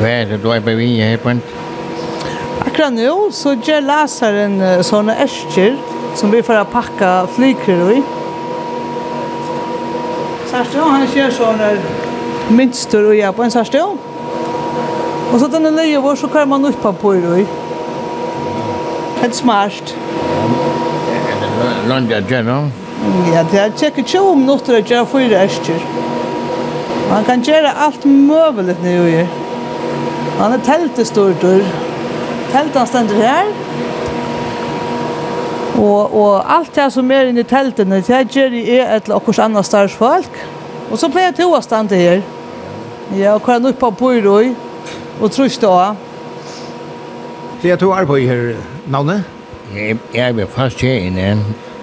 [0.03, 1.43] Hva er det du er på vinje her på en?
[2.63, 5.79] Akkurat nå så gjør laseren sånne ærsker
[6.19, 8.03] som vi får pakka flyker i.
[8.03, 8.22] Ja.
[10.53, 11.79] Sarstå, han ser sån där
[12.49, 13.97] mönster och jag på en sarstå.
[15.33, 17.47] Og så den leje var så kan man upp på på det.
[19.21, 19.95] Helt smart.
[21.89, 22.71] Landa gärna.
[23.35, 25.81] Ja, det er tjekka tjo om något att göra fyra äskjer.
[27.11, 29.27] Man kan göra allt möjligt nu.
[30.39, 31.65] Han er teltestortur.
[32.53, 33.47] Teltan stender her.
[35.79, 39.23] Og, og alt det som er inne i teltene, det gjør jeg er et eller
[39.23, 40.41] annet annet større folk.
[40.91, 42.21] Og så pleier jeg til å stande her.
[43.17, 44.53] Ja, og kan oppe på byrøy,
[45.21, 45.95] og trus det også.
[47.61, 48.45] Pleier du arbeid her,
[48.87, 49.25] navnet?
[49.75, 51.39] Jeg, jeg er fast her inne.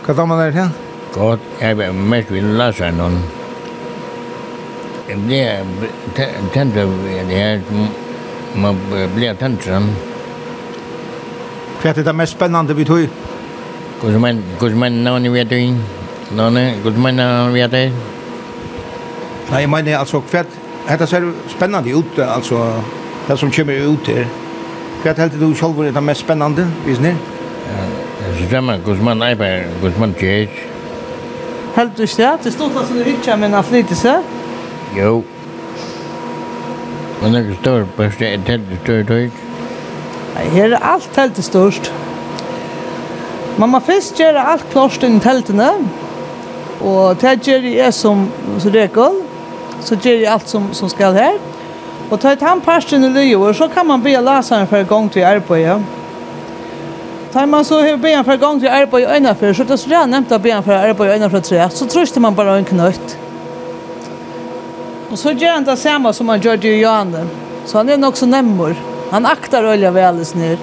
[0.06, 0.70] Hva tar man der til?
[1.14, 3.18] Godt, jeg er mest vil lese noen.
[5.10, 5.66] Jeg blir
[6.54, 6.92] tent av
[7.30, 7.64] det her,
[8.62, 8.78] man
[9.16, 9.66] blir tent
[11.80, 13.29] Hva er det mest spennende vi tog?
[14.02, 15.74] Guzman, Guzman no ni vi atui.
[16.32, 17.92] No ne, Guzmán no vi atui.
[19.52, 20.48] Nej, jag menar alltså kvärt.
[20.88, 22.82] Detta ser spännande ut altså
[23.28, 24.28] det som kommer ut här.
[25.04, 27.10] Kvärt helt du själv det mest spännande, visst ni?
[27.10, 27.16] Ja,
[28.50, 30.50] det är man Guzmán Aibar, Guzman Jej.
[31.76, 34.24] Helt du stät, det stod at du rycka men att lite så.
[34.98, 35.24] Jo.
[37.22, 39.32] Men det står på det det stort det.
[40.36, 41.92] Här är allt helt stort.
[43.60, 45.70] Men man først gjøre alt klart inn i teltene,
[46.80, 49.20] og det gjør jeg som, som regel,
[49.84, 51.40] så gjør jeg alt som, som skal her.
[52.10, 55.82] Og ta et handparsten i løyver, så kan man be laseren for gang til arbeidet.
[57.34, 59.90] Tar man så hur ben för gång till arbeidet i øynene för så det så
[59.90, 62.66] jag å be han för arbeidet i øynene för tre så tröstar man bara en
[62.66, 63.18] knøtt.
[65.12, 67.30] Och så gör han det samma som han gjorde i Johan.
[67.66, 68.76] Så han är nog så nämmer.
[69.12, 70.58] Han aktar olja väl alls ner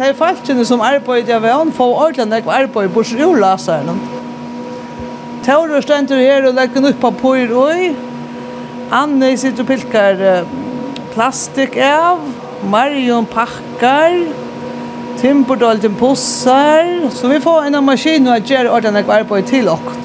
[0.00, 3.98] det er folkene som arbeider av vann får ordentlig ikke arbeid bort ur laseren.
[5.44, 8.06] Tore stender her og legger opp pyr og
[8.96, 10.22] Anne sitter og pilker
[11.12, 12.22] plastik av,
[12.72, 14.16] Marion pakkar,
[15.20, 20.00] Timberdolten pussar, så vi får en av maskinen og gjør ordentlig ikke arbeid til oss.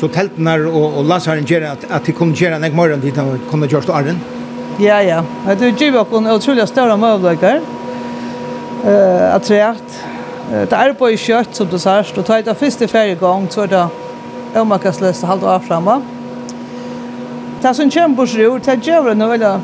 [0.00, 3.36] Så teltene og, og laseren gjør at, at de kunne gjøre en morgen dit de
[3.52, 4.24] kunne gjøre til ståren?
[4.80, 5.20] Ja, ja.
[5.44, 7.60] Det er jo ikke noen utrolig større møvlegger.
[7.60, 7.81] Ja
[8.84, 10.04] eh att trätt.
[10.50, 13.66] Det är på i kött som du särst och tar det första färje gång så
[13.66, 13.88] då
[14.54, 16.02] om man kan slösa halvt av framma.
[17.60, 19.60] Det som kommer på det till Jövren nu eller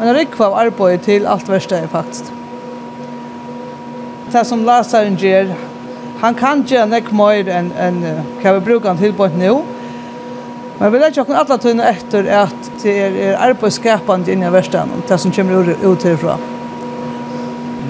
[0.00, 2.32] en räck av arbete till allt värsta är faktiskt.
[4.32, 5.54] Det som Lazaren ger
[6.20, 9.56] han kan göra näck mer än en kan vi bruka till på nu.
[10.78, 14.88] Men vi lägger också alla tunna efter att det är arbetsskapande inne i värsta.
[15.08, 16.59] Det som kommer ut härifrån.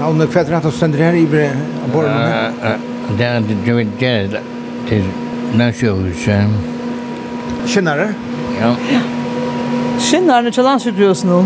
[0.00, 1.26] Navnet kvart rett og stender her i
[1.92, 2.60] borgen?
[3.18, 4.36] Det er det vi gjør
[4.88, 5.08] til
[5.60, 6.54] landsjøhuset.
[7.68, 8.06] Kjenner
[8.60, 8.70] Ja.
[10.00, 11.42] Kjenner det til landsjøhuset nå?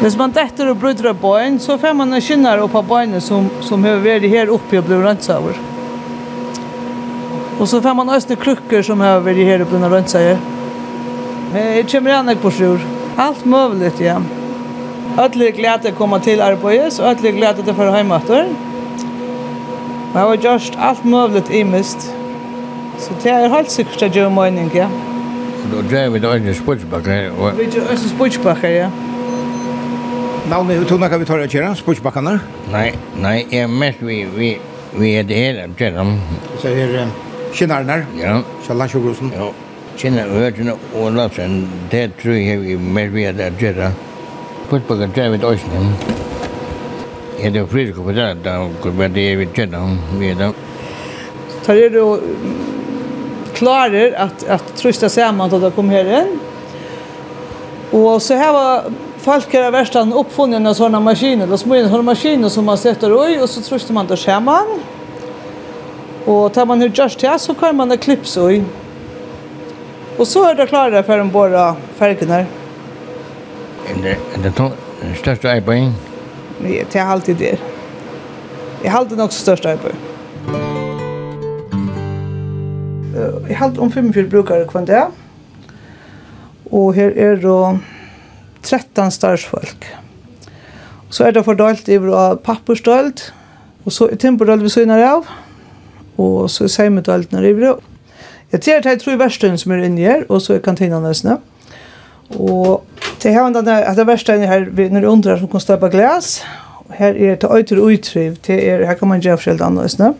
[0.00, 3.20] Hvis man detter og bryter av bøyen, så får man en kjenner opp av bøyene
[3.22, 5.58] som, som har vært her oppe og blir rønnsaver.
[7.58, 10.42] Og så får man også krukker som har vært her oppe og blir rønnsaver.
[11.54, 12.90] Jeg kommer igjen ikke på sjur.
[13.18, 14.18] Alt mulig, ja.
[14.18, 14.37] Ja.
[15.18, 18.52] Alle er glede å komme til arbeids, og alle er glede til å få hjemmetter.
[20.12, 22.06] Men jeg har gjort alt mulig i mist.
[23.02, 24.86] Så det er helt sikkert at jeg gjør mening, ja.
[25.74, 27.50] Og det er vi da en spørsmålbakker, ja.
[27.58, 28.88] Vi gjør også spørsmålbakker, ja.
[30.48, 32.38] Navnet, tror du vi tar det kjære, spørsmålbakkerne?
[32.72, 34.56] Nei, nei, jeg er mest vi, vi,
[34.94, 36.10] vi er det hele kjære.
[36.62, 36.76] Så er
[37.66, 38.40] det her, Ja.
[38.66, 39.32] Kjallan Sjogrusen?
[39.34, 39.50] Ja.
[39.98, 43.90] Kjenner øyne og Lapsen, det tror jeg vi mest vi er det kjære.
[43.90, 44.07] Ja.
[44.68, 45.94] Puttbaka drevet Øysene.
[47.38, 50.52] Jeg er fri på det, da kunne det jeg det, vi om videre.
[51.62, 52.18] Så er du
[53.54, 56.34] klarer at, at trusta sammen til det kom her inn.
[57.92, 58.90] Og så her var
[59.24, 63.16] folk her i verstaden oppfunnet en sånne maskiner, eller små sånne maskiner som man setter
[63.24, 64.76] i, og så trusta man det sammen.
[66.28, 68.62] Og tar man hur just här så kan man klipsa i.
[70.18, 72.46] Och så är det klara för en bara färgen här.
[73.88, 74.52] Er det
[75.16, 75.92] største arbeid?
[76.62, 77.58] Ja, det er alltid det.
[78.82, 79.94] Jeg har alltid nok størst arbeid.
[83.48, 85.04] Jeg har om 45 brukere kvann det.
[86.72, 87.80] Og her er det
[88.62, 89.88] 13 starsfolk.
[91.10, 91.98] Så er det fordelt i
[92.44, 93.34] papperstølt,
[93.84, 95.24] og så er timperdølt vi synet av,
[96.18, 97.78] og så er seimedølt når det er
[98.52, 101.36] Jeg ser at jeg tror verstøyen som er inne her, og så er kantina nesten.
[102.30, 102.84] Og
[103.22, 106.42] Det har den där det värsta är här när du undrar som kan stöpa glas.
[106.88, 108.38] Här är det åter utriv.
[108.46, 110.12] Det är här kan man göra skilda annars, ne?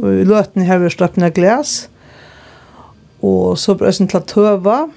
[0.00, 1.88] Och i löten här vi släppna glas.
[3.20, 4.90] Och så blir det sånt töva.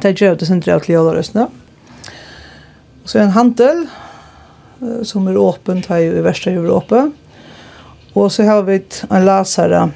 [0.00, 1.46] Det gör det sånt att ljöda röst, ne?
[3.04, 3.86] Så en handel
[5.02, 7.10] som är öppen här i värsta Europa.
[8.12, 9.90] Och så har vi en läsare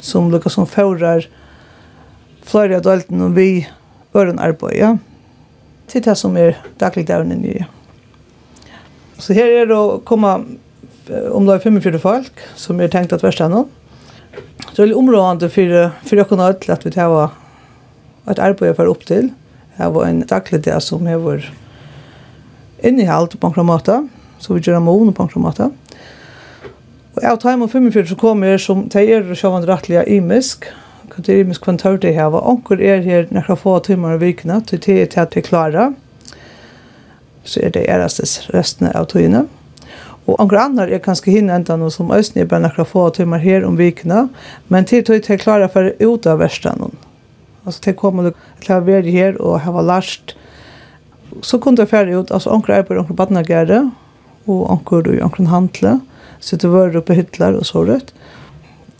[0.00, 1.28] som lukkar som förar
[2.42, 3.68] flera delten och vi
[4.16, 4.96] øren arbeid, ja.
[5.86, 7.66] Til det som er dagligdagen i nye.
[9.18, 10.32] Så her er det å komme
[11.32, 13.64] omlag 45 folk som er tenkt at verste nå.
[14.72, 17.14] Så det er områdende for, for dere nå til at vi tar
[18.28, 19.30] et arbeid for opp til.
[19.76, 21.52] Det var en daglig dag som har vært
[22.84, 24.00] innehalt på en måte,
[24.38, 25.70] så vi gjør mån på en måte.
[27.16, 30.66] Og jeg tar med 45 som kommer som teier og sjåvandrettlige imisk,
[31.16, 34.20] hva det er minst kvantar det her, og onker er her nekra få timmar i
[34.20, 35.94] vikene, til det er til at vi klarer,
[37.46, 39.46] så er det erastes resten av tøyene.
[40.26, 43.40] Og onker annar er kanskje hinne enda noe som østene er bare nekra få timmar
[43.40, 44.26] her om vikene,
[44.68, 46.98] men til tøy til klara for ut av versten noen.
[47.64, 50.36] Altså til kommer du til å være her og hava lært,
[51.42, 53.80] så kunne det færre ut, altså onker er på onker badnagere,
[54.46, 55.96] og onker du i onker handle,
[56.44, 58.12] så det var oppe hytler og så rett.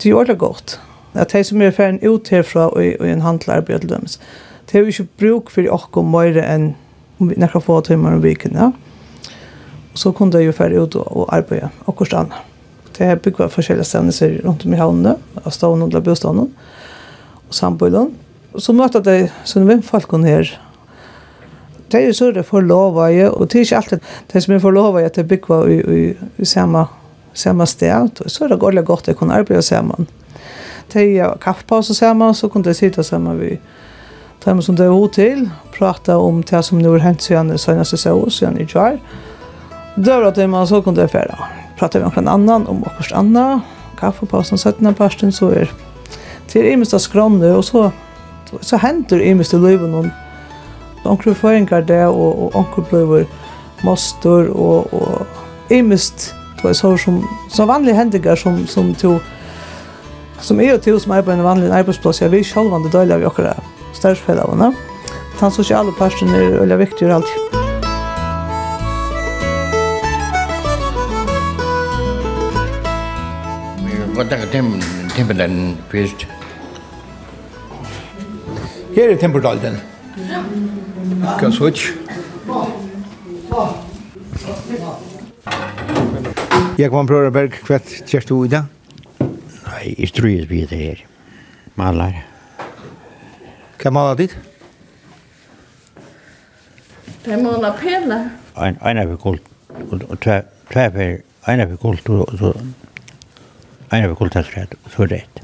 [0.00, 0.78] Det gjør det godt
[1.16, 4.08] at de som er ferdig ut herfra og, og en handlarbeid til dem,
[4.66, 6.74] det er jo ikke bruk for åkken mer enn
[7.18, 8.72] nekka få timer om viken, ja.
[9.92, 12.52] Og så kunne de jo ferdig ut og, og arbeide akkurat annet.
[12.96, 16.46] Det er bygget forskjellige stedninger rundt om i havnene, av stavene og bostadene,
[17.46, 18.12] og samboilene.
[18.56, 20.52] Og så møter de sånne vindfolkene her,
[21.92, 24.54] det er jo så det får forlova i, og det er ikke alltid det som
[24.54, 26.86] er får forlova i at det bygger i, i, i samme,
[27.34, 30.08] samme sted, så er det godt godt å kunne arbeide sammen
[30.92, 33.58] de har kaffepause sammen, så kunne jeg sitte sammen vi
[34.44, 37.58] dem som det er hod til, prate om det som nu har hendt siden det
[37.60, 39.00] seneste seo, siden i kjær.
[39.96, 41.34] Døra til man så kunne jeg fære.
[41.78, 43.46] Prate med noen annan om akkurat anna,
[43.98, 44.94] kaffepausen, 17.
[44.94, 45.72] parsten, så er
[46.46, 47.90] til imest av skrannet, og så,
[48.62, 50.12] så henter imest i livet noen
[51.06, 53.26] onkel føringar det og og onkel bløver
[53.84, 55.26] Moster, og og
[55.70, 57.20] imist det er så som
[57.52, 59.18] så vanlige hendinger som som to
[60.40, 62.92] Som jeg og til som er på en vanlig arbeidsplass, jeg vil selv om det
[62.92, 63.54] døylig vi jokkere
[63.96, 64.72] størrelsfellene.
[65.40, 67.30] Den sosiale parten er veldig viktig og alt.
[73.84, 74.62] Vi kan godt takke
[75.90, 76.26] først.
[78.94, 79.76] Her er Timperdalen.
[81.38, 81.92] Kan switch.
[86.78, 88.75] Jeg kan prøve Berg, hva kjørte du i dag?
[89.66, 91.02] Nei, jeg tror jeg blir det her.
[91.76, 92.20] Maler.
[93.82, 94.36] Hva maler ditt?
[97.24, 98.20] Det er maler pele.
[98.56, 99.42] Ein, ein er kult.
[99.90, 101.18] Og tve per,
[101.50, 102.54] ein er kult, og så...
[103.92, 104.44] Ein er bekult, og
[104.94, 105.42] så er rett.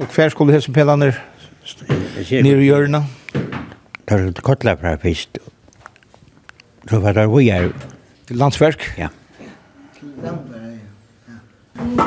[0.00, 3.04] Og hver skulle hese pelene nere i hjørna?
[3.32, 5.38] Det er kottla fra fyrst.
[6.88, 7.70] Så var det vi er...
[8.32, 8.88] Landsverk?
[8.98, 9.12] Ja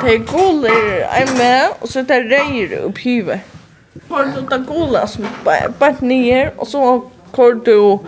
[0.06, 3.00] det er guler er med, og så det er reier opp
[4.10, 6.82] Har du det er som bare nyer, og så
[7.32, 8.00] kår du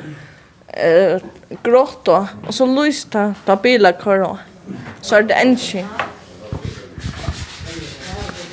[0.73, 1.17] eh,
[1.63, 4.43] grått, og så lyst det, da biler kår også.
[5.01, 5.85] Så er det enskje.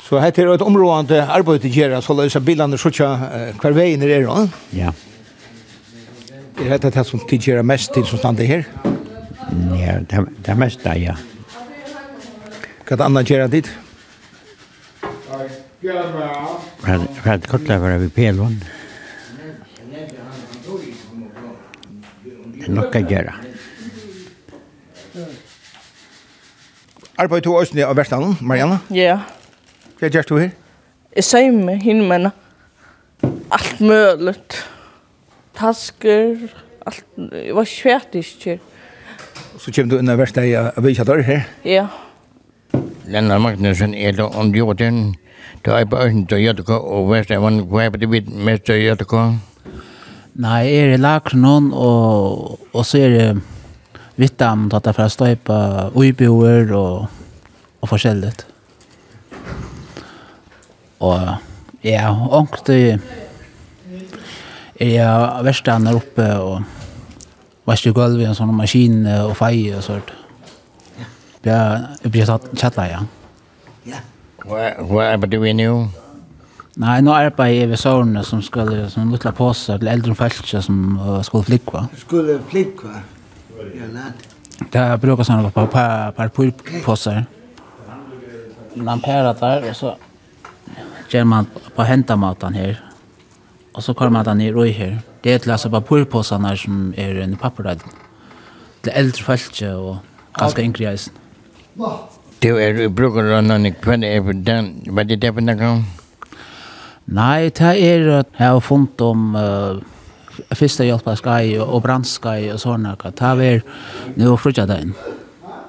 [0.09, 3.17] Så här är ett område arbete gör så lösa bilarna så tjå
[3.59, 4.49] kvar vägen är då.
[4.69, 4.93] Ja.
[6.57, 8.65] Det heter det som tidigare mest tid som stannar här.
[9.71, 11.15] Ja, det det mesta ja.
[12.85, 13.69] Hva er det anna gjør dit?
[15.81, 18.59] Hva er det kortleg var vi pelån?
[22.53, 23.33] Det er nok å gjøre.
[27.25, 28.77] Arbeid to østene av Vestanen, Marianne?
[28.93, 29.17] Ja.
[29.97, 30.53] Hva gjør du her?
[31.17, 32.29] Jeg sier med henne, men
[33.49, 34.37] alt mulig.
[35.57, 36.51] Tasker,
[36.85, 38.59] alt, jeg var svært ikke.
[39.57, 41.47] Så kommer du inn av Vestanen av Vestanen her?
[41.65, 41.89] Ja.
[41.89, 42.04] Ja.
[43.07, 45.15] Lennart Magnussen är då om jorden.
[45.61, 47.69] Då är på östen till JTK och Västervann.
[47.69, 49.13] Vad är det vid mest till JTK?
[50.33, 53.41] Nej, er i Lakronon og, og så er det
[54.15, 57.07] Vittam som tar för att stöpa Uiboer og,
[57.81, 58.45] og forskjelligt.
[60.99, 61.19] Og
[61.81, 62.99] ja, ångt är
[64.77, 66.61] jag värsta här uppe och
[67.63, 70.11] varsågod vid en sånn maskin og feie og sånt
[71.45, 73.05] uppe uppe chatta ja.
[73.83, 73.97] Ja.
[74.45, 75.53] vad what det do nu?
[75.53, 75.87] new?
[76.77, 77.77] Nej, nu är på i
[78.23, 81.87] som skulle som lilla påse till äldre folk som skulle flickva.
[81.97, 82.89] Skulle flickva.
[83.57, 84.11] Ja, nej.
[84.71, 86.51] Där brukar såna på på på
[86.85, 87.25] påsar.
[88.73, 89.97] Man pærar där och så
[91.09, 92.83] ger man på henta matan här.
[93.73, 94.99] Och så kommer man ner och här.
[95.21, 97.79] Det är ett på papurpåsarna som är en papperad.
[98.81, 99.97] Det äldre folk och
[100.39, 101.13] ganska yngre eisen.
[101.75, 105.81] Det er brukar å noen kvann er på den, hva er det på den gang?
[107.05, 109.81] Nei, det er at jeg har funnet om uh,
[110.55, 112.95] første hjelp av skai og brandskai og sånne.
[113.03, 113.61] Det er
[114.15, 114.95] nå frutja den.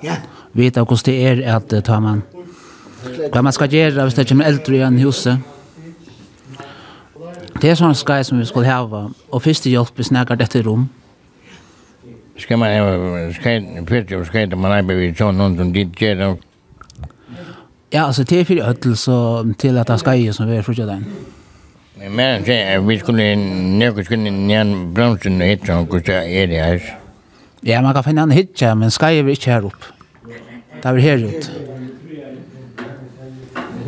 [0.05, 0.21] Ja.
[0.57, 2.23] Vita hvordan det er at det tar man.
[3.33, 5.43] Hva man skal gjøre hvis det kommer eldre igjen i huset.
[7.57, 9.09] Det er sånne skai som vi skulle hava.
[9.33, 10.87] Og første hjelp vi snakker dette rom.
[10.87, 11.06] Mm
[12.39, 16.37] Ska man ha skate, pyrt och skate, man är vid sån någon som dit ger
[17.91, 20.63] Ja, alltså det är för ödel så till att han ska ju som vi är
[20.63, 21.05] fortsatt den.
[21.99, 26.47] Men mer än det, vi skulle, nöka skulle nyan bromsen och hitta och så är
[26.47, 26.99] det här.
[27.61, 29.83] Ja, man kan finna en hitja, men ska ju inte här upp.
[30.83, 31.51] Det är väl här ut.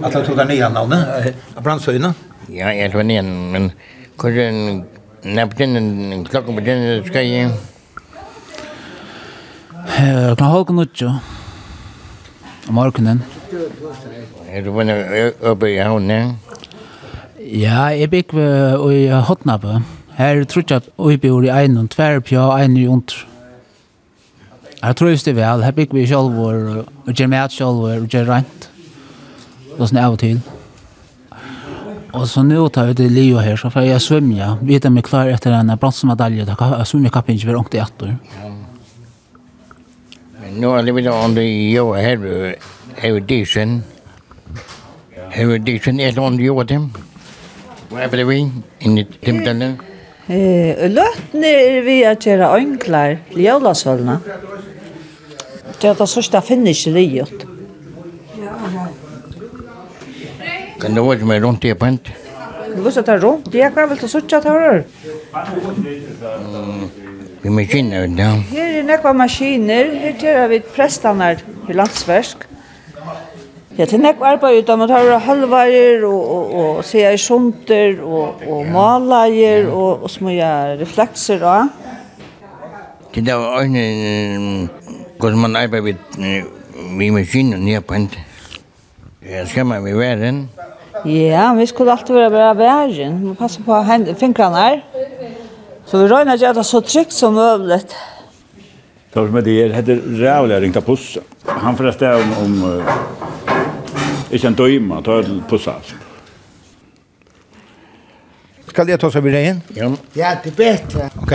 [0.03, 0.95] Att han tog den nya av
[1.63, 2.15] brandsöjna?
[2.47, 3.73] Ja, jag tror nyan, men
[4.19, 4.85] kanske en,
[5.23, 7.49] när på den, klockan på den ska ju...
[9.89, 11.13] Klokkan halv nutjo.
[12.69, 13.23] Om morgenen.
[14.49, 16.37] Er du vann oppe i havnen?
[17.39, 19.81] Ja, jeg bygg i Hotnabe.
[20.19, 23.25] Her tror jeg at vi bor i en og tver pja, en i under.
[24.83, 25.65] Her tror jeg det vel.
[25.65, 28.69] Her bygg vi selv og gjør med selv og gjør rent.
[29.79, 30.41] Og sånn av og til.
[32.13, 34.55] Og så nå tar vi det Leo her, så får jeg svømme.
[34.63, 37.61] Vi vet om jeg klarer etter en bransmedalje, da kan jeg svømme kappen ikke være
[37.61, 38.17] ångt i etter.
[38.37, 38.58] Ja
[40.59, 41.43] nu no, a little bit det the
[41.75, 42.19] your head,
[43.03, 43.85] every decent.
[45.33, 46.91] Every decent om det jo with him.
[47.91, 48.51] What happened we
[48.81, 49.77] in the Timdana?
[50.29, 54.19] Eh, løtene er vi at gjøre ønklar til jævlasølene.
[55.81, 57.47] Det er det sørste finnes i livet.
[60.81, 62.13] Kan du vise med rundt i pent?
[62.77, 63.53] Du vet at det er rundt?
[63.53, 64.83] det er hva vil du sørste at jeg har?
[67.43, 68.31] vi maskiner, ja.
[68.51, 72.47] Her er nekva maskiner, her tera vi prestanar i landsversk.
[73.79, 78.43] Ja, til nekva arbeid utan man tar halvarer og, og, og sier i sunder og,
[78.43, 80.35] og malager og, og små
[80.81, 81.69] reflekser av.
[83.15, 84.69] Det var øyne,
[85.19, 85.95] hvordan man arbeid
[86.99, 88.19] vi maskiner nye på hente.
[89.23, 90.35] Ja, skal man vi være?
[91.07, 93.25] Ja, vi skulle alltid være bra væren.
[93.25, 93.83] Man passer på
[94.19, 94.81] fingrene her.
[95.89, 97.81] Så vi røyner ikke at det er så trygt som mulig.
[99.09, 101.23] Det var med det her, heter Rævlig ringte Pusse.
[101.49, 105.95] Han forresten om, om uh, ikke en døyma, ta et Pusse alt.
[108.69, 109.63] Skal jeg ta seg ved regn?
[109.75, 109.89] Ja.
[110.15, 111.09] Ja, det er bedre.
[111.23, 111.33] Ok.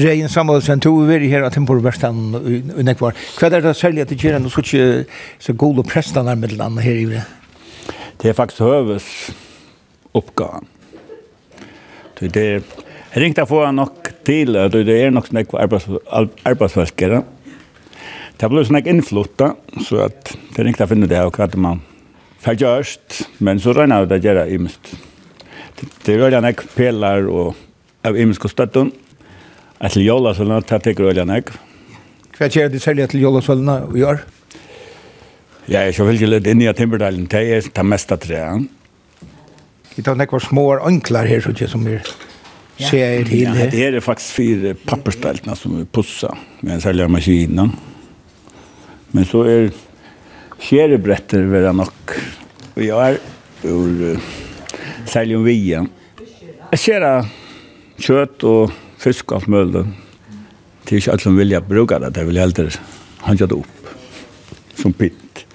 [0.00, 2.34] Regn Samuelsen, to er her av Temporverstaden
[2.74, 3.14] og Nekvar.
[3.38, 5.06] Hva er det særlig at det gjør noe så ikke
[5.38, 7.24] så god og prestan her med landet her i det?
[8.20, 9.08] Det er faktisk høves
[10.14, 10.66] oppgaven.
[12.20, 12.62] Det er
[13.10, 17.24] Jeg ringte få nok til, at det er nok snakk arbeidsvelkere.
[18.38, 19.48] Det ble snakk innflutta,
[19.82, 21.82] så at jeg ringte finne det og hva det man
[22.40, 24.92] får gjørst, men så regner jeg det gjøre imest.
[26.06, 27.58] Det er veldig nok pelar og
[28.06, 28.94] av imest og støtten.
[29.82, 31.52] Etter så det teker veldig nok.
[32.38, 34.22] Hva gjør det særlig til jålasølene å gjøre?
[35.66, 38.70] Ja, jeg er selvfølgelig litt inne i Timberdalen, det er det meste treet.
[39.96, 42.06] Det er nok små ankler her, så ikke som er
[42.80, 43.42] ser till.
[43.42, 47.70] Ja, det er faktisk faktiskt fyra som vi pussar med en særlig maskin.
[49.10, 49.70] Men så är
[50.58, 51.88] skärebrätter vara nog.
[52.74, 53.18] Och jag är
[53.62, 54.18] ur
[55.06, 55.86] sälja via.
[56.70, 57.26] Jag skära
[57.98, 59.84] kjøtt og fisk og alt mulig.
[60.84, 62.10] Det är ikke alt som vill jag bruka det.
[62.10, 62.42] Det vill jag
[63.22, 63.88] hellre det upp
[64.74, 65.46] som pitt.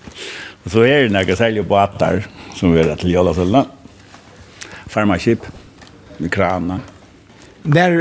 [0.64, 3.66] Og så är det några særlig båtar som vi har till Jollasölda.
[4.88, 5.40] Farmarskip
[6.18, 6.80] med kranar.
[7.68, 7.92] När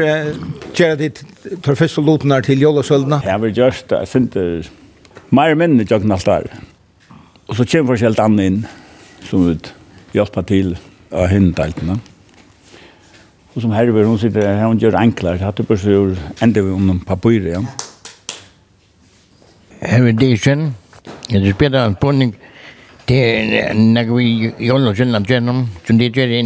[0.75, 1.25] gör det
[1.63, 3.21] tar första låten där till Jollasölden?
[3.25, 4.63] Jag vill just jag synte
[5.29, 6.51] mer män i jag nästa där.
[7.47, 8.67] Och så kommer helt annan in
[9.23, 9.75] som ut
[10.13, 10.79] hjälpa till
[11.11, 11.99] av hindeltarna.
[13.55, 15.35] Och som här hon sitter här hon gör anklar.
[15.35, 17.65] Det hade på sig ur ända om en papper ja.
[19.81, 20.75] Heavy Division.
[21.29, 22.35] Det spelar en bonning.
[23.05, 25.69] Det är när vi jollar sen genom.
[25.87, 26.43] som det är det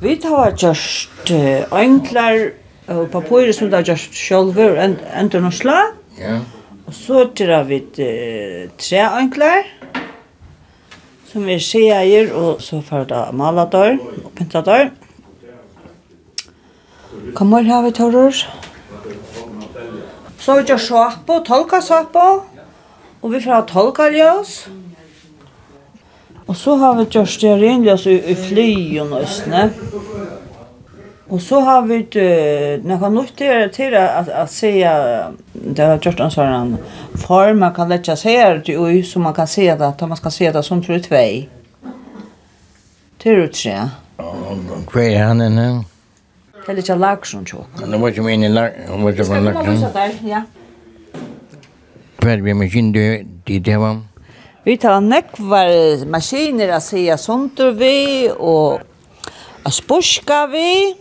[0.00, 1.30] Vi tar har gjort
[1.72, 2.50] enklar
[2.92, 5.94] og papyrer som det har gjort selv og ender noe slag.
[6.20, 6.40] Ja.
[6.86, 9.64] Og så tar vi tre enklar
[11.30, 13.22] som er skjeier og så får det
[13.72, 14.90] der og pentador.
[17.32, 18.46] Hva må har vi tar oss.
[20.38, 24.66] Så har vi gjort sjåp og tolka sjåp og vi får ha tolka ljøs.
[24.68, 24.85] Mm.
[26.46, 29.70] Og så har vi gjort det renligt alltså i flyen og østene.
[31.28, 32.06] Og så har vi
[32.84, 34.88] när kan nog til till att att se,
[35.52, 36.76] det har gjort en sånn
[37.14, 40.16] form man kan lägga sig här till oj så man kan se det att man
[40.16, 41.46] ska se det som tror två.
[43.18, 43.90] Till utse.
[44.18, 44.34] Ja,
[44.92, 45.84] Hva er han inne?
[46.66, 47.66] Det är lite laxon tjock.
[47.80, 50.28] Men det var ikke min laxon, var ju min laxon.
[50.28, 50.42] Ja.
[52.18, 54.00] Kvar vi med kind det det var
[54.66, 58.80] Vi tar nekvar maskiner att säga sånt vi och
[59.62, 60.94] att sporska vi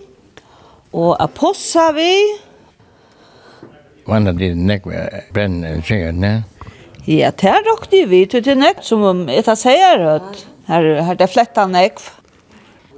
[0.92, 2.20] och att possa vi.
[4.06, 6.44] Vanna det nekvar bränn tjejer, ne?
[7.06, 11.16] Ja, det här råkte vi till til nekv som jeg tar sier, at her, her
[11.16, 12.06] det flättar nekv.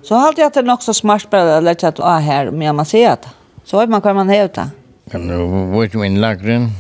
[0.04, 2.20] Så halte jeg at det er nok så smart bara att lära at att ah,
[2.20, 3.32] her, men man ser det.
[3.64, 4.68] Så vet man hva man har det.
[5.12, 5.38] Kan du
[5.72, 6.72] vara in lagren?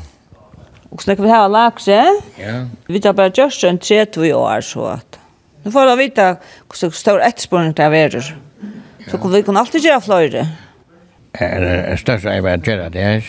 [0.91, 2.03] Og så vi ha lagse.
[2.39, 2.65] Ja.
[2.87, 5.19] Vi tar bare just en 30 år så at.
[5.65, 8.21] Nu får vi vite hvordan stor etterspørning det er.
[9.09, 10.47] Så kan vi kan alltid gjøre fløyre.
[11.33, 13.27] Er det største jeg bare gjør det er?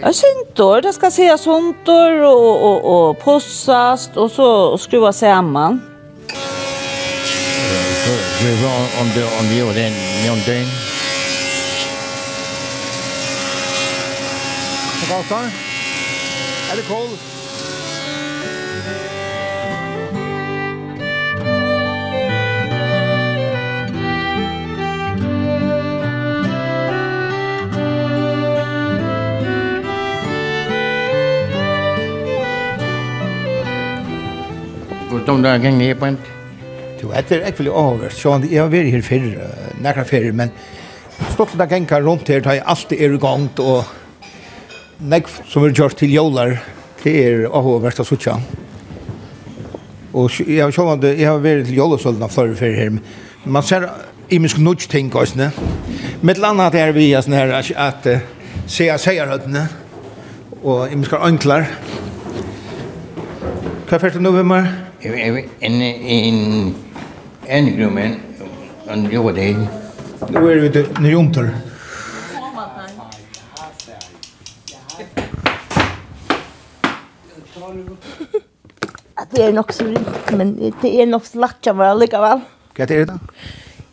[0.00, 5.80] Ja, sintor, det ska säga sontor och och och pussas och så skruva samman.
[8.42, 9.92] Vi var om det om vi gjorde en
[10.26, 10.66] någonting.
[15.10, 15.73] Vad sa du?
[16.74, 17.10] Er det kål?
[35.10, 36.18] Hvordan da gikk ned på en?
[36.98, 38.18] Jo, etter er ikke veldig overvist.
[38.18, 39.30] Så jeg har vært her før,
[39.78, 40.50] nekra før, men
[41.36, 44.00] stått da gikk rundt her, da jeg alltid er i gang, og
[45.02, 46.60] Nek som er gjort til jølar,
[47.02, 48.36] det er Aho og Versta Sucha.
[50.14, 53.88] Og jeg har sjåvand, jeg har vært til jølasølna flere før her, men man ser
[54.30, 55.50] imisk nudge ting også,
[56.22, 58.06] Med landa er vi er sånn her at
[58.66, 59.68] se jeg sier høttene,
[60.62, 61.66] og imisk er anklar.
[63.88, 64.22] Hva nu 1.
[64.22, 64.70] november?
[65.02, 66.74] En, en,
[67.48, 68.16] en grummen,
[68.88, 69.58] en jødeg.
[70.30, 71.50] Nå er vi til Njomtor.
[79.20, 82.42] At det er nok så rikt, men det er nok så lagt av meg likevel.
[82.74, 83.18] Hva er det da?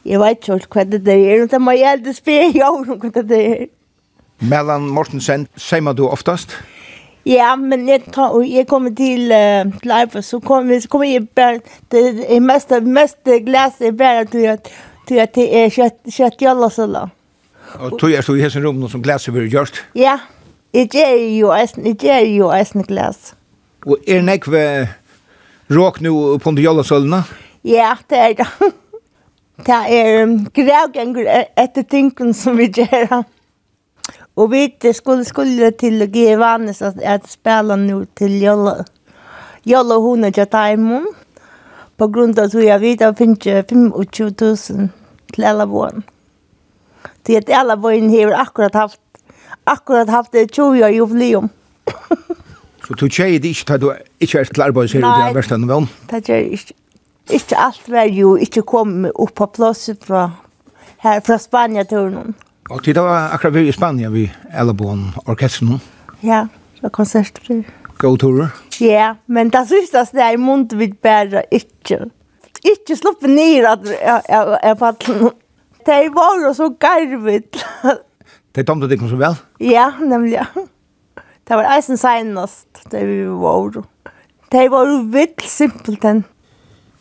[0.05, 3.01] Jeg vet ikke hva det er, men det må jeg aldri spille i år om
[3.03, 3.65] hva det er.
[4.41, 6.57] Mellan Mortensen, sier du oftast?
[7.25, 11.59] Ja, men jeg, tar, jeg kommer til uh, til Eifer, så kommer kom jeg bare,
[11.91, 14.71] det er mest, mest glas er bare til at,
[15.07, 16.71] til at det er kjøtt, kjøtt jalla
[17.79, 19.85] Og tog er så i hessen rum som glas er gjort?
[19.95, 20.17] Ja,
[20.73, 23.35] jeg gjør jo eisen, jeg gjør jo eisen glas.
[23.85, 24.63] Og er nekve
[25.71, 27.23] råk nu på de jollasølene?
[27.65, 28.49] Ja, det er det.
[29.61, 31.27] Det er grævganger
[31.59, 33.19] etter tingene som vi gjør.
[34.33, 34.63] Og vi
[34.93, 38.79] skulle skulle til å gi vannes at spela nu til jolla.
[39.69, 41.05] Jolla hun er taimun.
[41.93, 44.89] På grunn av at vi har vidt å finne 25 000
[45.35, 46.01] til alle våren.
[47.21, 49.01] Til at alle våren har akkurat haft
[49.69, 51.51] akkurat haft det 20 år jubileum.
[52.87, 55.57] Så du tjejer det ikke, du ikke er til arbeid, sier du det er verste
[55.57, 55.87] enn vel?
[56.11, 56.77] Nei, det er ikke.
[57.31, 60.25] Ikke alt var jo ikke kommet opp på plåset fra,
[61.05, 62.33] her, fra Spania-turen.
[62.71, 64.25] Og til det var akkurat vi i Spania, vi
[64.57, 65.79] Elabon orkestren.
[66.23, 67.61] Ja, det var konserter.
[68.01, 68.49] Go turer?
[68.81, 72.09] Ja, men det synes det er i munt vi bare ikke.
[72.65, 75.31] Ikke sluppe ned at jeg fattelig.
[75.85, 77.61] Det var jo så garvet.
[78.55, 79.37] Det tomte deg så vel?
[79.63, 80.45] Ja, nemlig, ja.
[81.51, 83.81] Det var eisen senast, det vi var.
[84.51, 86.21] Det var jo vitt simpelthen.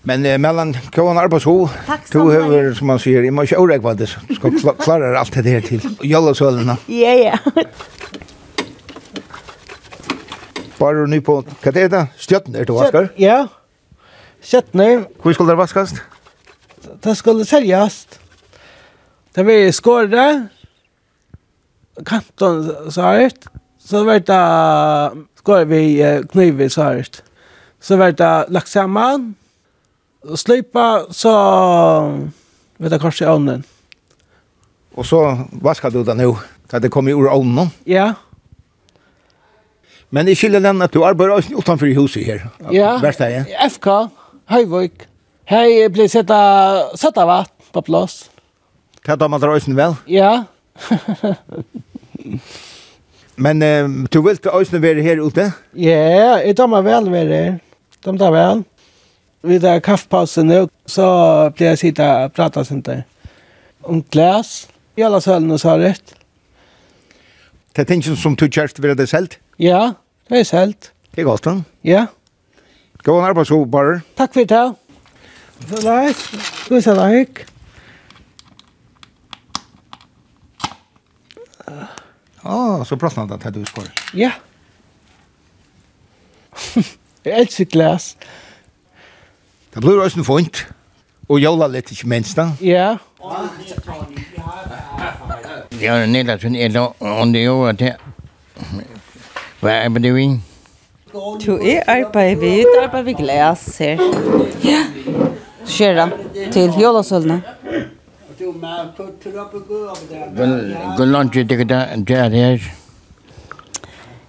[0.03, 1.69] Men eh, mellan Kåan Arbasho,
[2.11, 5.53] du høver, som man sier, jeg må ikke åregva det, skal kla klare alt det
[5.55, 6.75] her til Jallasølene.
[6.91, 7.39] Ja, ja.
[10.81, 12.03] Bare ny på, hva er det?
[12.19, 13.09] Stjøttene er det vasker?
[13.23, 13.39] Ja,
[14.43, 14.89] stjøttene.
[15.23, 15.95] Hvor skal det vaskes?
[17.07, 18.03] Det skal selges.
[19.31, 20.29] Det vil skåre,
[22.03, 23.39] kanton, så her,
[23.91, 27.07] Så vart det skår vi knivet så här.
[27.81, 29.35] Så vart det lagt samman.
[30.23, 31.33] Och slipa så
[32.77, 33.63] vet jag kanske ånden.
[34.95, 36.35] Och så vaskar du då nu.
[36.81, 37.67] Det kommer ur ånden.
[37.85, 38.15] Ja.
[40.09, 42.49] Men i skiljer den att du arbetar utanför huset här.
[42.71, 42.99] Ja.
[42.99, 43.67] Värsta är.
[43.67, 44.09] FK,
[44.45, 44.93] Höjvik.
[45.45, 46.09] Hej, jag blir
[46.97, 48.31] sätta av vatt på plats.
[49.03, 49.95] Kan du ha med deg?
[50.07, 50.45] Ja.
[53.41, 55.47] Men eh, du vil til Øysene være her ute?
[55.75, 57.55] Ja, jeg tar meg vel være her.
[58.05, 58.65] De tar vel.
[59.49, 61.07] Vi tar kaffepausen nå, så
[61.57, 63.07] blir jeg sitte og prate sånt der.
[63.89, 64.69] Om glas,
[65.01, 66.13] i alle sølene så rett.
[67.73, 69.39] Det er ting som du kjørst ved det selv?
[69.59, 69.95] Ja,
[70.29, 70.91] det er selv.
[71.15, 71.57] Det er godt, da.
[71.85, 72.07] Ja.
[73.05, 74.03] Gå og nærmere så bare.
[74.21, 74.67] Takk for det.
[75.71, 76.27] Så leis.
[76.69, 77.47] Du er så leik.
[82.45, 83.85] Ja, så pratar han att du skor.
[84.15, 84.31] Ja.
[87.25, 88.17] Jeg elsker glas.
[89.75, 90.67] Det blir også en fint.
[91.29, 92.49] Og jola litt ikke minst da.
[92.61, 92.97] Ja.
[95.81, 97.93] Ja, det er nede til en dag, og det er over til.
[99.61, 100.27] Hva er det vi?
[101.47, 104.01] Du er arbeid vi, arbeid vi glas her.
[104.65, 104.83] Ja.
[105.67, 106.09] Skjer da,
[106.53, 107.43] til jolasølene.
[107.47, 107.60] Ja.
[110.97, 112.59] Hvor langt er det der her?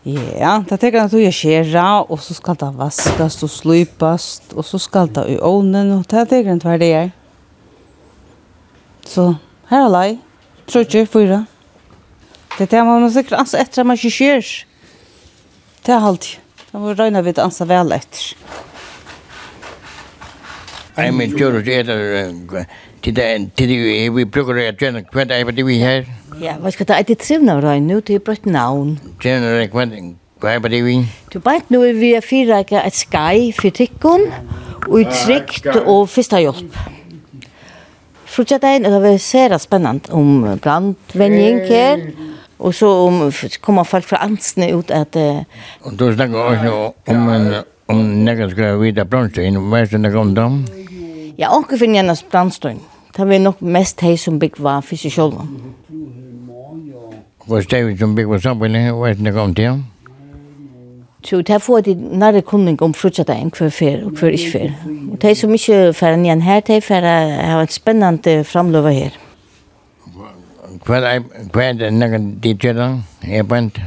[0.04, 4.54] Ja, det tenker jeg at du gjør skjera, og så skal det vaskast og slupast,
[4.58, 7.10] og så skal det i ovnen, og det tenker jeg at det er.
[9.06, 9.36] Så
[9.70, 10.20] her er lei,
[10.68, 11.46] tror ikke, fyra.
[12.58, 14.42] Det er det man må sikkert ansa etter at man ikke skjer.
[15.86, 16.40] Det er alltid.
[16.72, 18.34] Det må røyne vi ansa vel etter.
[20.98, 22.66] Nei, men tror det er
[23.06, 26.04] det til det vi bruker det, Jenna, hvad er det, vi her
[26.42, 29.00] Ja, hva skal der, er det trivende at regne nu, til brøtt navn navn.
[29.22, 29.86] hva
[30.42, 30.96] hva er det, vi?
[31.34, 34.22] Du bare nu, vi er fire rækker et skai for tikkun,
[34.88, 35.06] og i
[35.86, 36.78] og første hjelp.
[38.26, 42.00] Frutja dagen, det var sera spennant om brandvenning her,
[42.60, 43.32] og så om,
[43.62, 45.16] kommer folk fra ansene ut at...
[45.82, 46.72] Og du snakker også
[47.08, 47.54] om, en om, om,
[47.88, 48.38] om, om,
[49.58, 50.81] om, hva er det om, om, dem?
[51.42, 52.82] Ja, onker finner jeg næst brandstøyen.
[53.18, 55.40] Det var nok mest hei som bygg var for seg selv.
[57.48, 59.82] Hvor stedet som bygg var samfunnet, hva er det kom til?
[61.26, 64.72] Så det får de nære kunning om frutsadeien, hver fer og hver ikke fer.
[65.12, 69.18] Og de som ikke fer igjen her, de fer har et spennende framløve her.
[70.86, 71.02] Hva
[71.66, 73.00] er det nære de tjøder?
[73.28, 73.82] Er bant?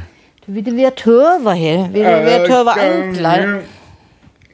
[0.47, 1.87] Vi er ved tøve her.
[1.91, 3.47] Vi er ved tøve anklar.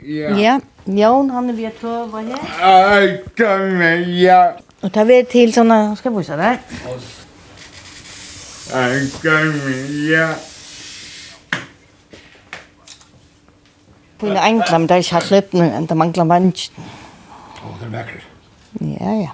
[0.08, 0.38] Ja.
[0.38, 0.60] Ja.
[0.86, 2.38] Jon, han er vet vad vad här.
[2.62, 4.54] Aj, kom ja.
[4.82, 6.58] Och ta vi till såna, ska vi se där.
[8.74, 10.34] Aj, kom med ja.
[14.18, 16.72] På en enklam där jag släppt nu, det manglar vant.
[17.64, 18.24] Åh, det er vackert.
[18.80, 19.32] Ja, ja.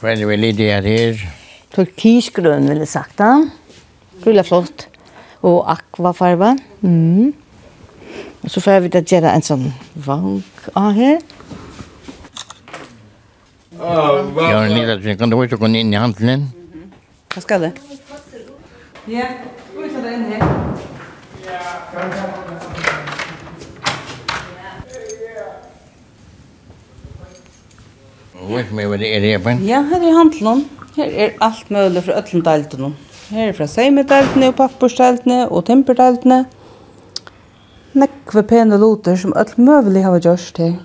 [0.00, 1.28] Vad är vi lidiga här?
[1.74, 3.20] Turkisgrön vil jag sagt.
[4.24, 4.88] Kul flott.
[5.40, 6.58] Och akvafarva.
[6.82, 7.32] Mm.
[8.42, 9.66] Og så får vi da at en sånn
[10.06, 11.18] vank av her.
[13.78, 16.48] Jeg har en liten ting, kan du også gå inn i handelen?
[17.34, 17.72] Hva skal det?
[19.08, 19.26] Ja,
[19.74, 20.42] gå ut av inn her.
[28.48, 29.52] Vet er det det er det på?
[29.66, 30.64] Ja, her er handelen.
[30.96, 32.94] Her er alt mulig fra øtlendaltene.
[33.30, 36.46] Her er fra seimedeltene og pappersteltene og timperdeltene
[37.92, 40.78] nekve pene loter som öll mövlig har gjort her.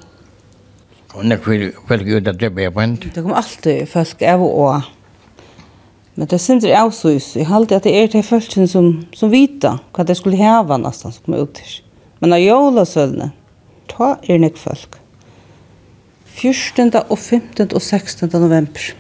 [1.14, 3.10] Og nekve folk ut at det er bænt?
[3.16, 4.91] Det kom alltid folk av og av.
[6.16, 7.36] Men det synes jeg også ut.
[7.36, 11.14] Jeg halte at det er til folk som, som vita hva det skulle heva nesten
[11.14, 11.80] som kom ut her.
[12.22, 13.32] Men av jålasølene,
[13.89, 14.99] ta er nek folk.
[16.34, 16.91] 14.
[17.10, 17.74] og 15.
[17.74, 18.30] og 16.
[18.34, 18.93] november.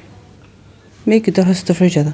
[1.05, 2.13] Mykje til høst og frydgjøda.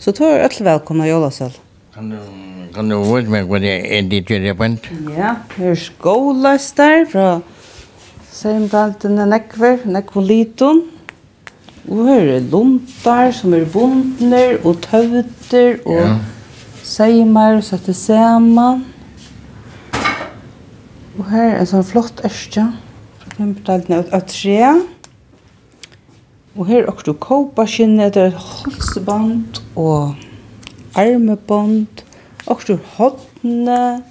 [0.00, 1.54] Så ta er alle velkomna jålasøl.
[1.94, 4.86] Kan du kan du vite meg hva det er ditt jødepent?
[5.16, 7.30] Ja, her er skåløster fra
[8.30, 10.84] Seimdalten nekver, Nekvoliton.
[11.90, 16.14] Og her er luntar som er bundner og tøvter og ja.
[16.86, 18.84] seimer og sette saman.
[21.18, 22.68] Og her er en sånn flott ærstja
[23.18, 24.74] fra Seimdalten av tre.
[26.54, 30.14] Og her er også kåpaskinnet, det er et halsband og
[30.98, 32.06] armebånd
[32.50, 34.02] Okstur hodne,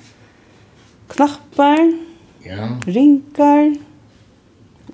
[1.12, 1.82] knappar,
[2.46, 2.70] ja.
[2.88, 3.76] Ringar.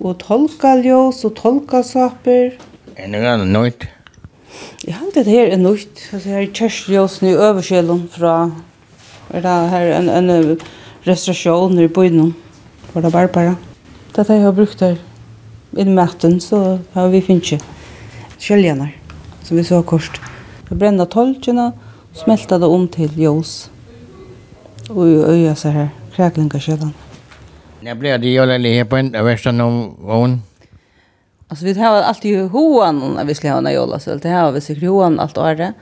[0.01, 2.57] og tolkaljås og tolkasaper.
[2.97, 3.85] Er det grann nøyt?
[4.83, 6.01] Jeg halte det her er nøyt.
[6.11, 8.51] Altså her er kjørsljósen i øverskjelen fra
[9.31, 10.59] er det her en, en
[11.07, 12.35] restaurasjon i byen
[12.91, 13.55] for det barbara.
[14.15, 14.95] Det har jeg brukt her
[15.77, 17.63] i maten, så har vi finnet
[18.39, 18.93] kjøljener
[19.43, 20.19] som vi så kort.
[20.69, 21.71] Vi brenner tolkene,
[22.15, 23.69] smelta det om til ljós.
[24.89, 26.93] Og i øya seg her, kræklinga skjelan.
[27.85, 30.39] Jeg ble det jo leilig her på en av versta noen vogn.
[31.49, 34.63] Altså, vi har alltid hoan når vi skal ha en jola, så det har vi
[34.63, 35.75] sikkert hoan alt året.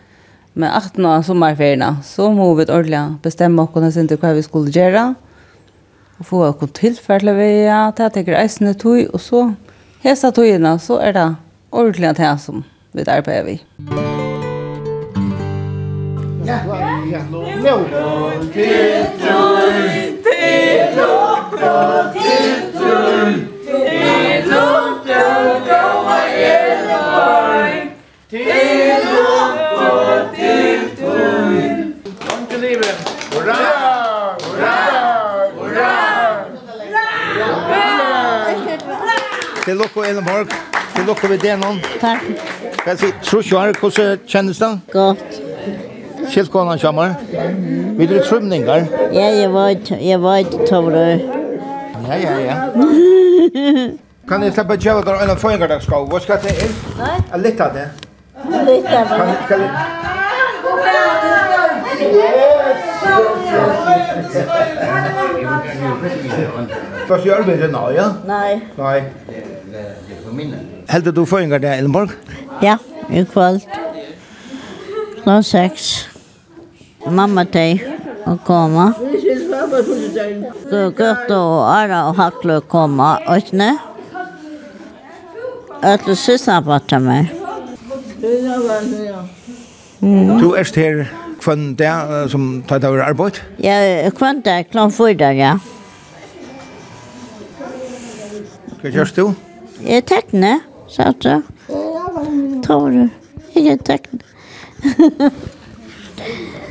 [0.54, 5.16] Men att av sommarferierna så må vi ordentlig bestemme oss inte hva vi skulle gjøre.
[6.20, 9.54] Og få oss tilfelle vi, ja, det tenker eisene tog, og så
[10.04, 11.36] hesa togene, så er det
[11.72, 12.64] ordentlig det som
[12.94, 13.62] vi arbeider vi.
[13.80, 14.13] Musikk
[16.46, 16.60] Ja,
[17.12, 17.22] ja.
[17.32, 17.46] Lov
[18.54, 19.64] til til
[20.96, 21.34] lov
[22.14, 24.50] til tøy, til
[25.06, 25.22] til
[25.68, 26.20] gåa
[28.30, 28.48] til
[29.10, 31.94] lov til tøy.
[32.28, 32.96] Kom til livet.
[33.34, 33.62] Hurra!
[34.44, 34.76] Hurra!
[35.58, 35.94] Hurra!
[39.66, 40.48] Til lukk Elenborg.
[40.96, 41.82] Til.
[42.02, 42.22] Takk.
[42.86, 44.80] Jeg tror ikke hva kjennes det?
[44.92, 45.53] Godt.
[46.30, 47.14] Kjeltkonan kommer.
[47.98, 48.86] Vil du trymningar.
[49.14, 51.20] Ja, jeg vet, jeg vet, Tore.
[52.08, 52.56] Ja, ja, ja.
[54.30, 56.08] kan jeg slippe djeva der en føringardagsgåv?
[56.12, 56.74] Hva skal det inn?
[57.00, 57.18] Nei?
[57.44, 57.88] Litt av det.
[58.50, 59.18] Litt av det.
[59.18, 59.72] Kan, skal jeg...
[67.08, 68.08] Fast gjør vi det nå, ja?
[68.28, 68.62] Nei.
[68.78, 69.04] Nei.
[70.90, 72.16] Heldig du føringar det, Elmborg?
[72.64, 72.78] Ja,
[73.10, 73.68] i kveld.
[75.24, 76.13] Klokka seks
[77.12, 77.82] mamma teg
[78.28, 78.92] og koma.
[80.70, 83.72] Gøtta og Ara og Hakle koma, øyne.
[85.84, 87.32] Øyne sysna bata meg.
[90.40, 91.06] Du erst her
[91.44, 93.42] kvann der som tar over arbeid?
[93.60, 95.58] Ja, kvann der, klann fyrir ja.
[98.82, 99.34] Hva gjørs du?
[99.84, 101.42] Jeg tekne, sa du.
[102.64, 103.10] Tore.
[103.56, 104.20] Jeg er tekne.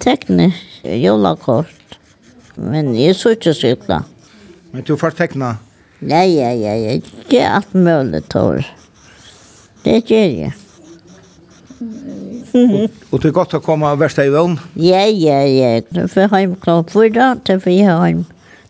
[0.00, 0.50] tekne
[0.84, 1.98] jolakort.
[2.56, 4.02] Men jeg så ikke sykla.
[4.72, 5.54] Men du får tekna?
[6.00, 6.96] Nei, ja, ja, ja.
[7.28, 8.64] Det er alt mulig, Tor.
[9.84, 10.52] Det gjør jeg.
[11.80, 14.56] Og, og det er godt å komme og være i vogn?
[14.80, 15.72] Ja, ja, ja.
[15.86, 18.24] Det er for hjem klart for da, det er for hjem.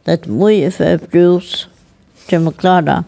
[0.07, 1.55] Det er mye for brus.
[2.31, 3.01] Du må klare.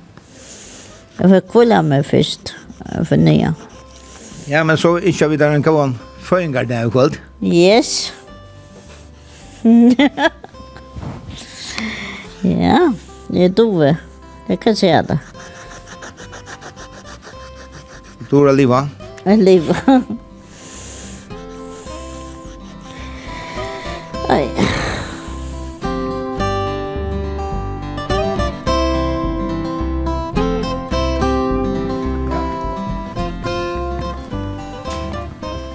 [1.19, 2.55] Jeg får kvile meg først,
[3.07, 3.53] for nye.
[4.51, 5.95] Ja, men så ikke vi der en kvann.
[6.23, 7.19] Føringar det er kvöld.
[7.43, 8.13] Yes.
[12.63, 12.79] ja,
[13.29, 13.97] det er dove.
[14.49, 15.19] Jeg kan se det.
[18.31, 18.89] Du är liva?
[19.25, 20.03] Jeg är liva.
[24.29, 24.72] Oj.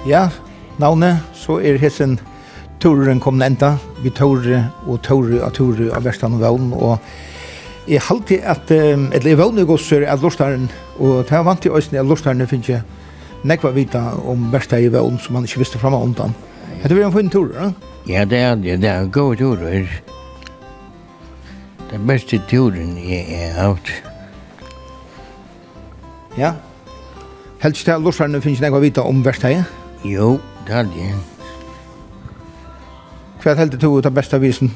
[0.08, 0.30] Ja,
[0.80, 2.14] navnet, så er hessen
[2.80, 8.00] Toren kom enda, vi Tore og Tore og Tore av Vestan og Valen, og jeg
[8.06, 12.08] halte at, eller jeg vågne gosser at lortaren, og det er vant til òsne at
[12.08, 16.14] lortaren finnes ikke nekva vita om Vestan i Valen som man ikke visste framme om
[16.16, 16.32] den.
[16.80, 17.68] Hette vi en fin tur, ja?
[18.08, 19.60] Ja, det er det, det er en god tur.
[21.90, 23.92] Den beste turen jeg har haft.
[26.38, 26.54] Ja,
[27.60, 29.66] helst til at lortaren finnes nekva vita om Vestan
[30.04, 31.10] Jo, det er det.
[33.42, 34.70] Hva er heldig du ut av besta visen?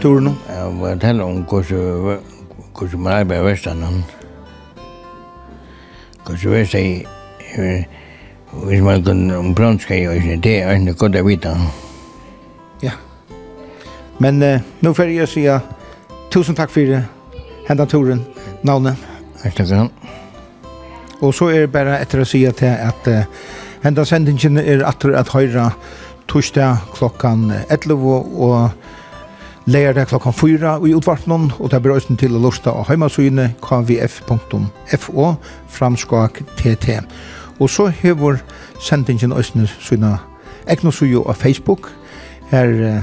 [0.00, 0.34] Tror du nå?
[0.48, 4.04] Jeg var tell om hvordan man arbeider i Vestanen.
[6.26, 7.84] Hvordan vi sier,
[8.64, 11.54] hvis man kan om bronska i øyne, det er ikke godt å vite.
[12.82, 12.96] Ja.
[14.18, 15.46] Men uh, nå får jeg si
[16.30, 17.02] tusen takk for
[17.68, 18.24] hendan turen,
[18.62, 18.96] navnet.
[19.42, 19.88] Takk skal du ha.
[21.20, 23.24] Og så er det bare etter å si til at uh,
[23.80, 25.70] Henda sendingen er atter at høyra
[26.28, 27.96] torsdag klokkan 11
[28.36, 28.70] og
[29.70, 35.28] leirdag klokkan 4 i utvartnån, og det blir også til å lusta av heimasynet kvf.fo
[35.68, 36.98] framskak tt.
[37.60, 38.42] Og så hever
[38.80, 40.18] sendingen også sina
[40.68, 41.88] egnosujo av Facebook,
[42.50, 43.02] her eh,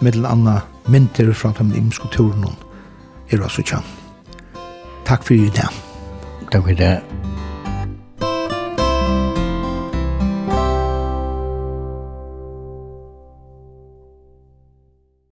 [0.00, 2.50] middel anna mynter fra de imske turen
[3.30, 3.94] er også kjent.
[5.06, 5.70] Takk for i dag.
[6.50, 7.25] Takk for i dag.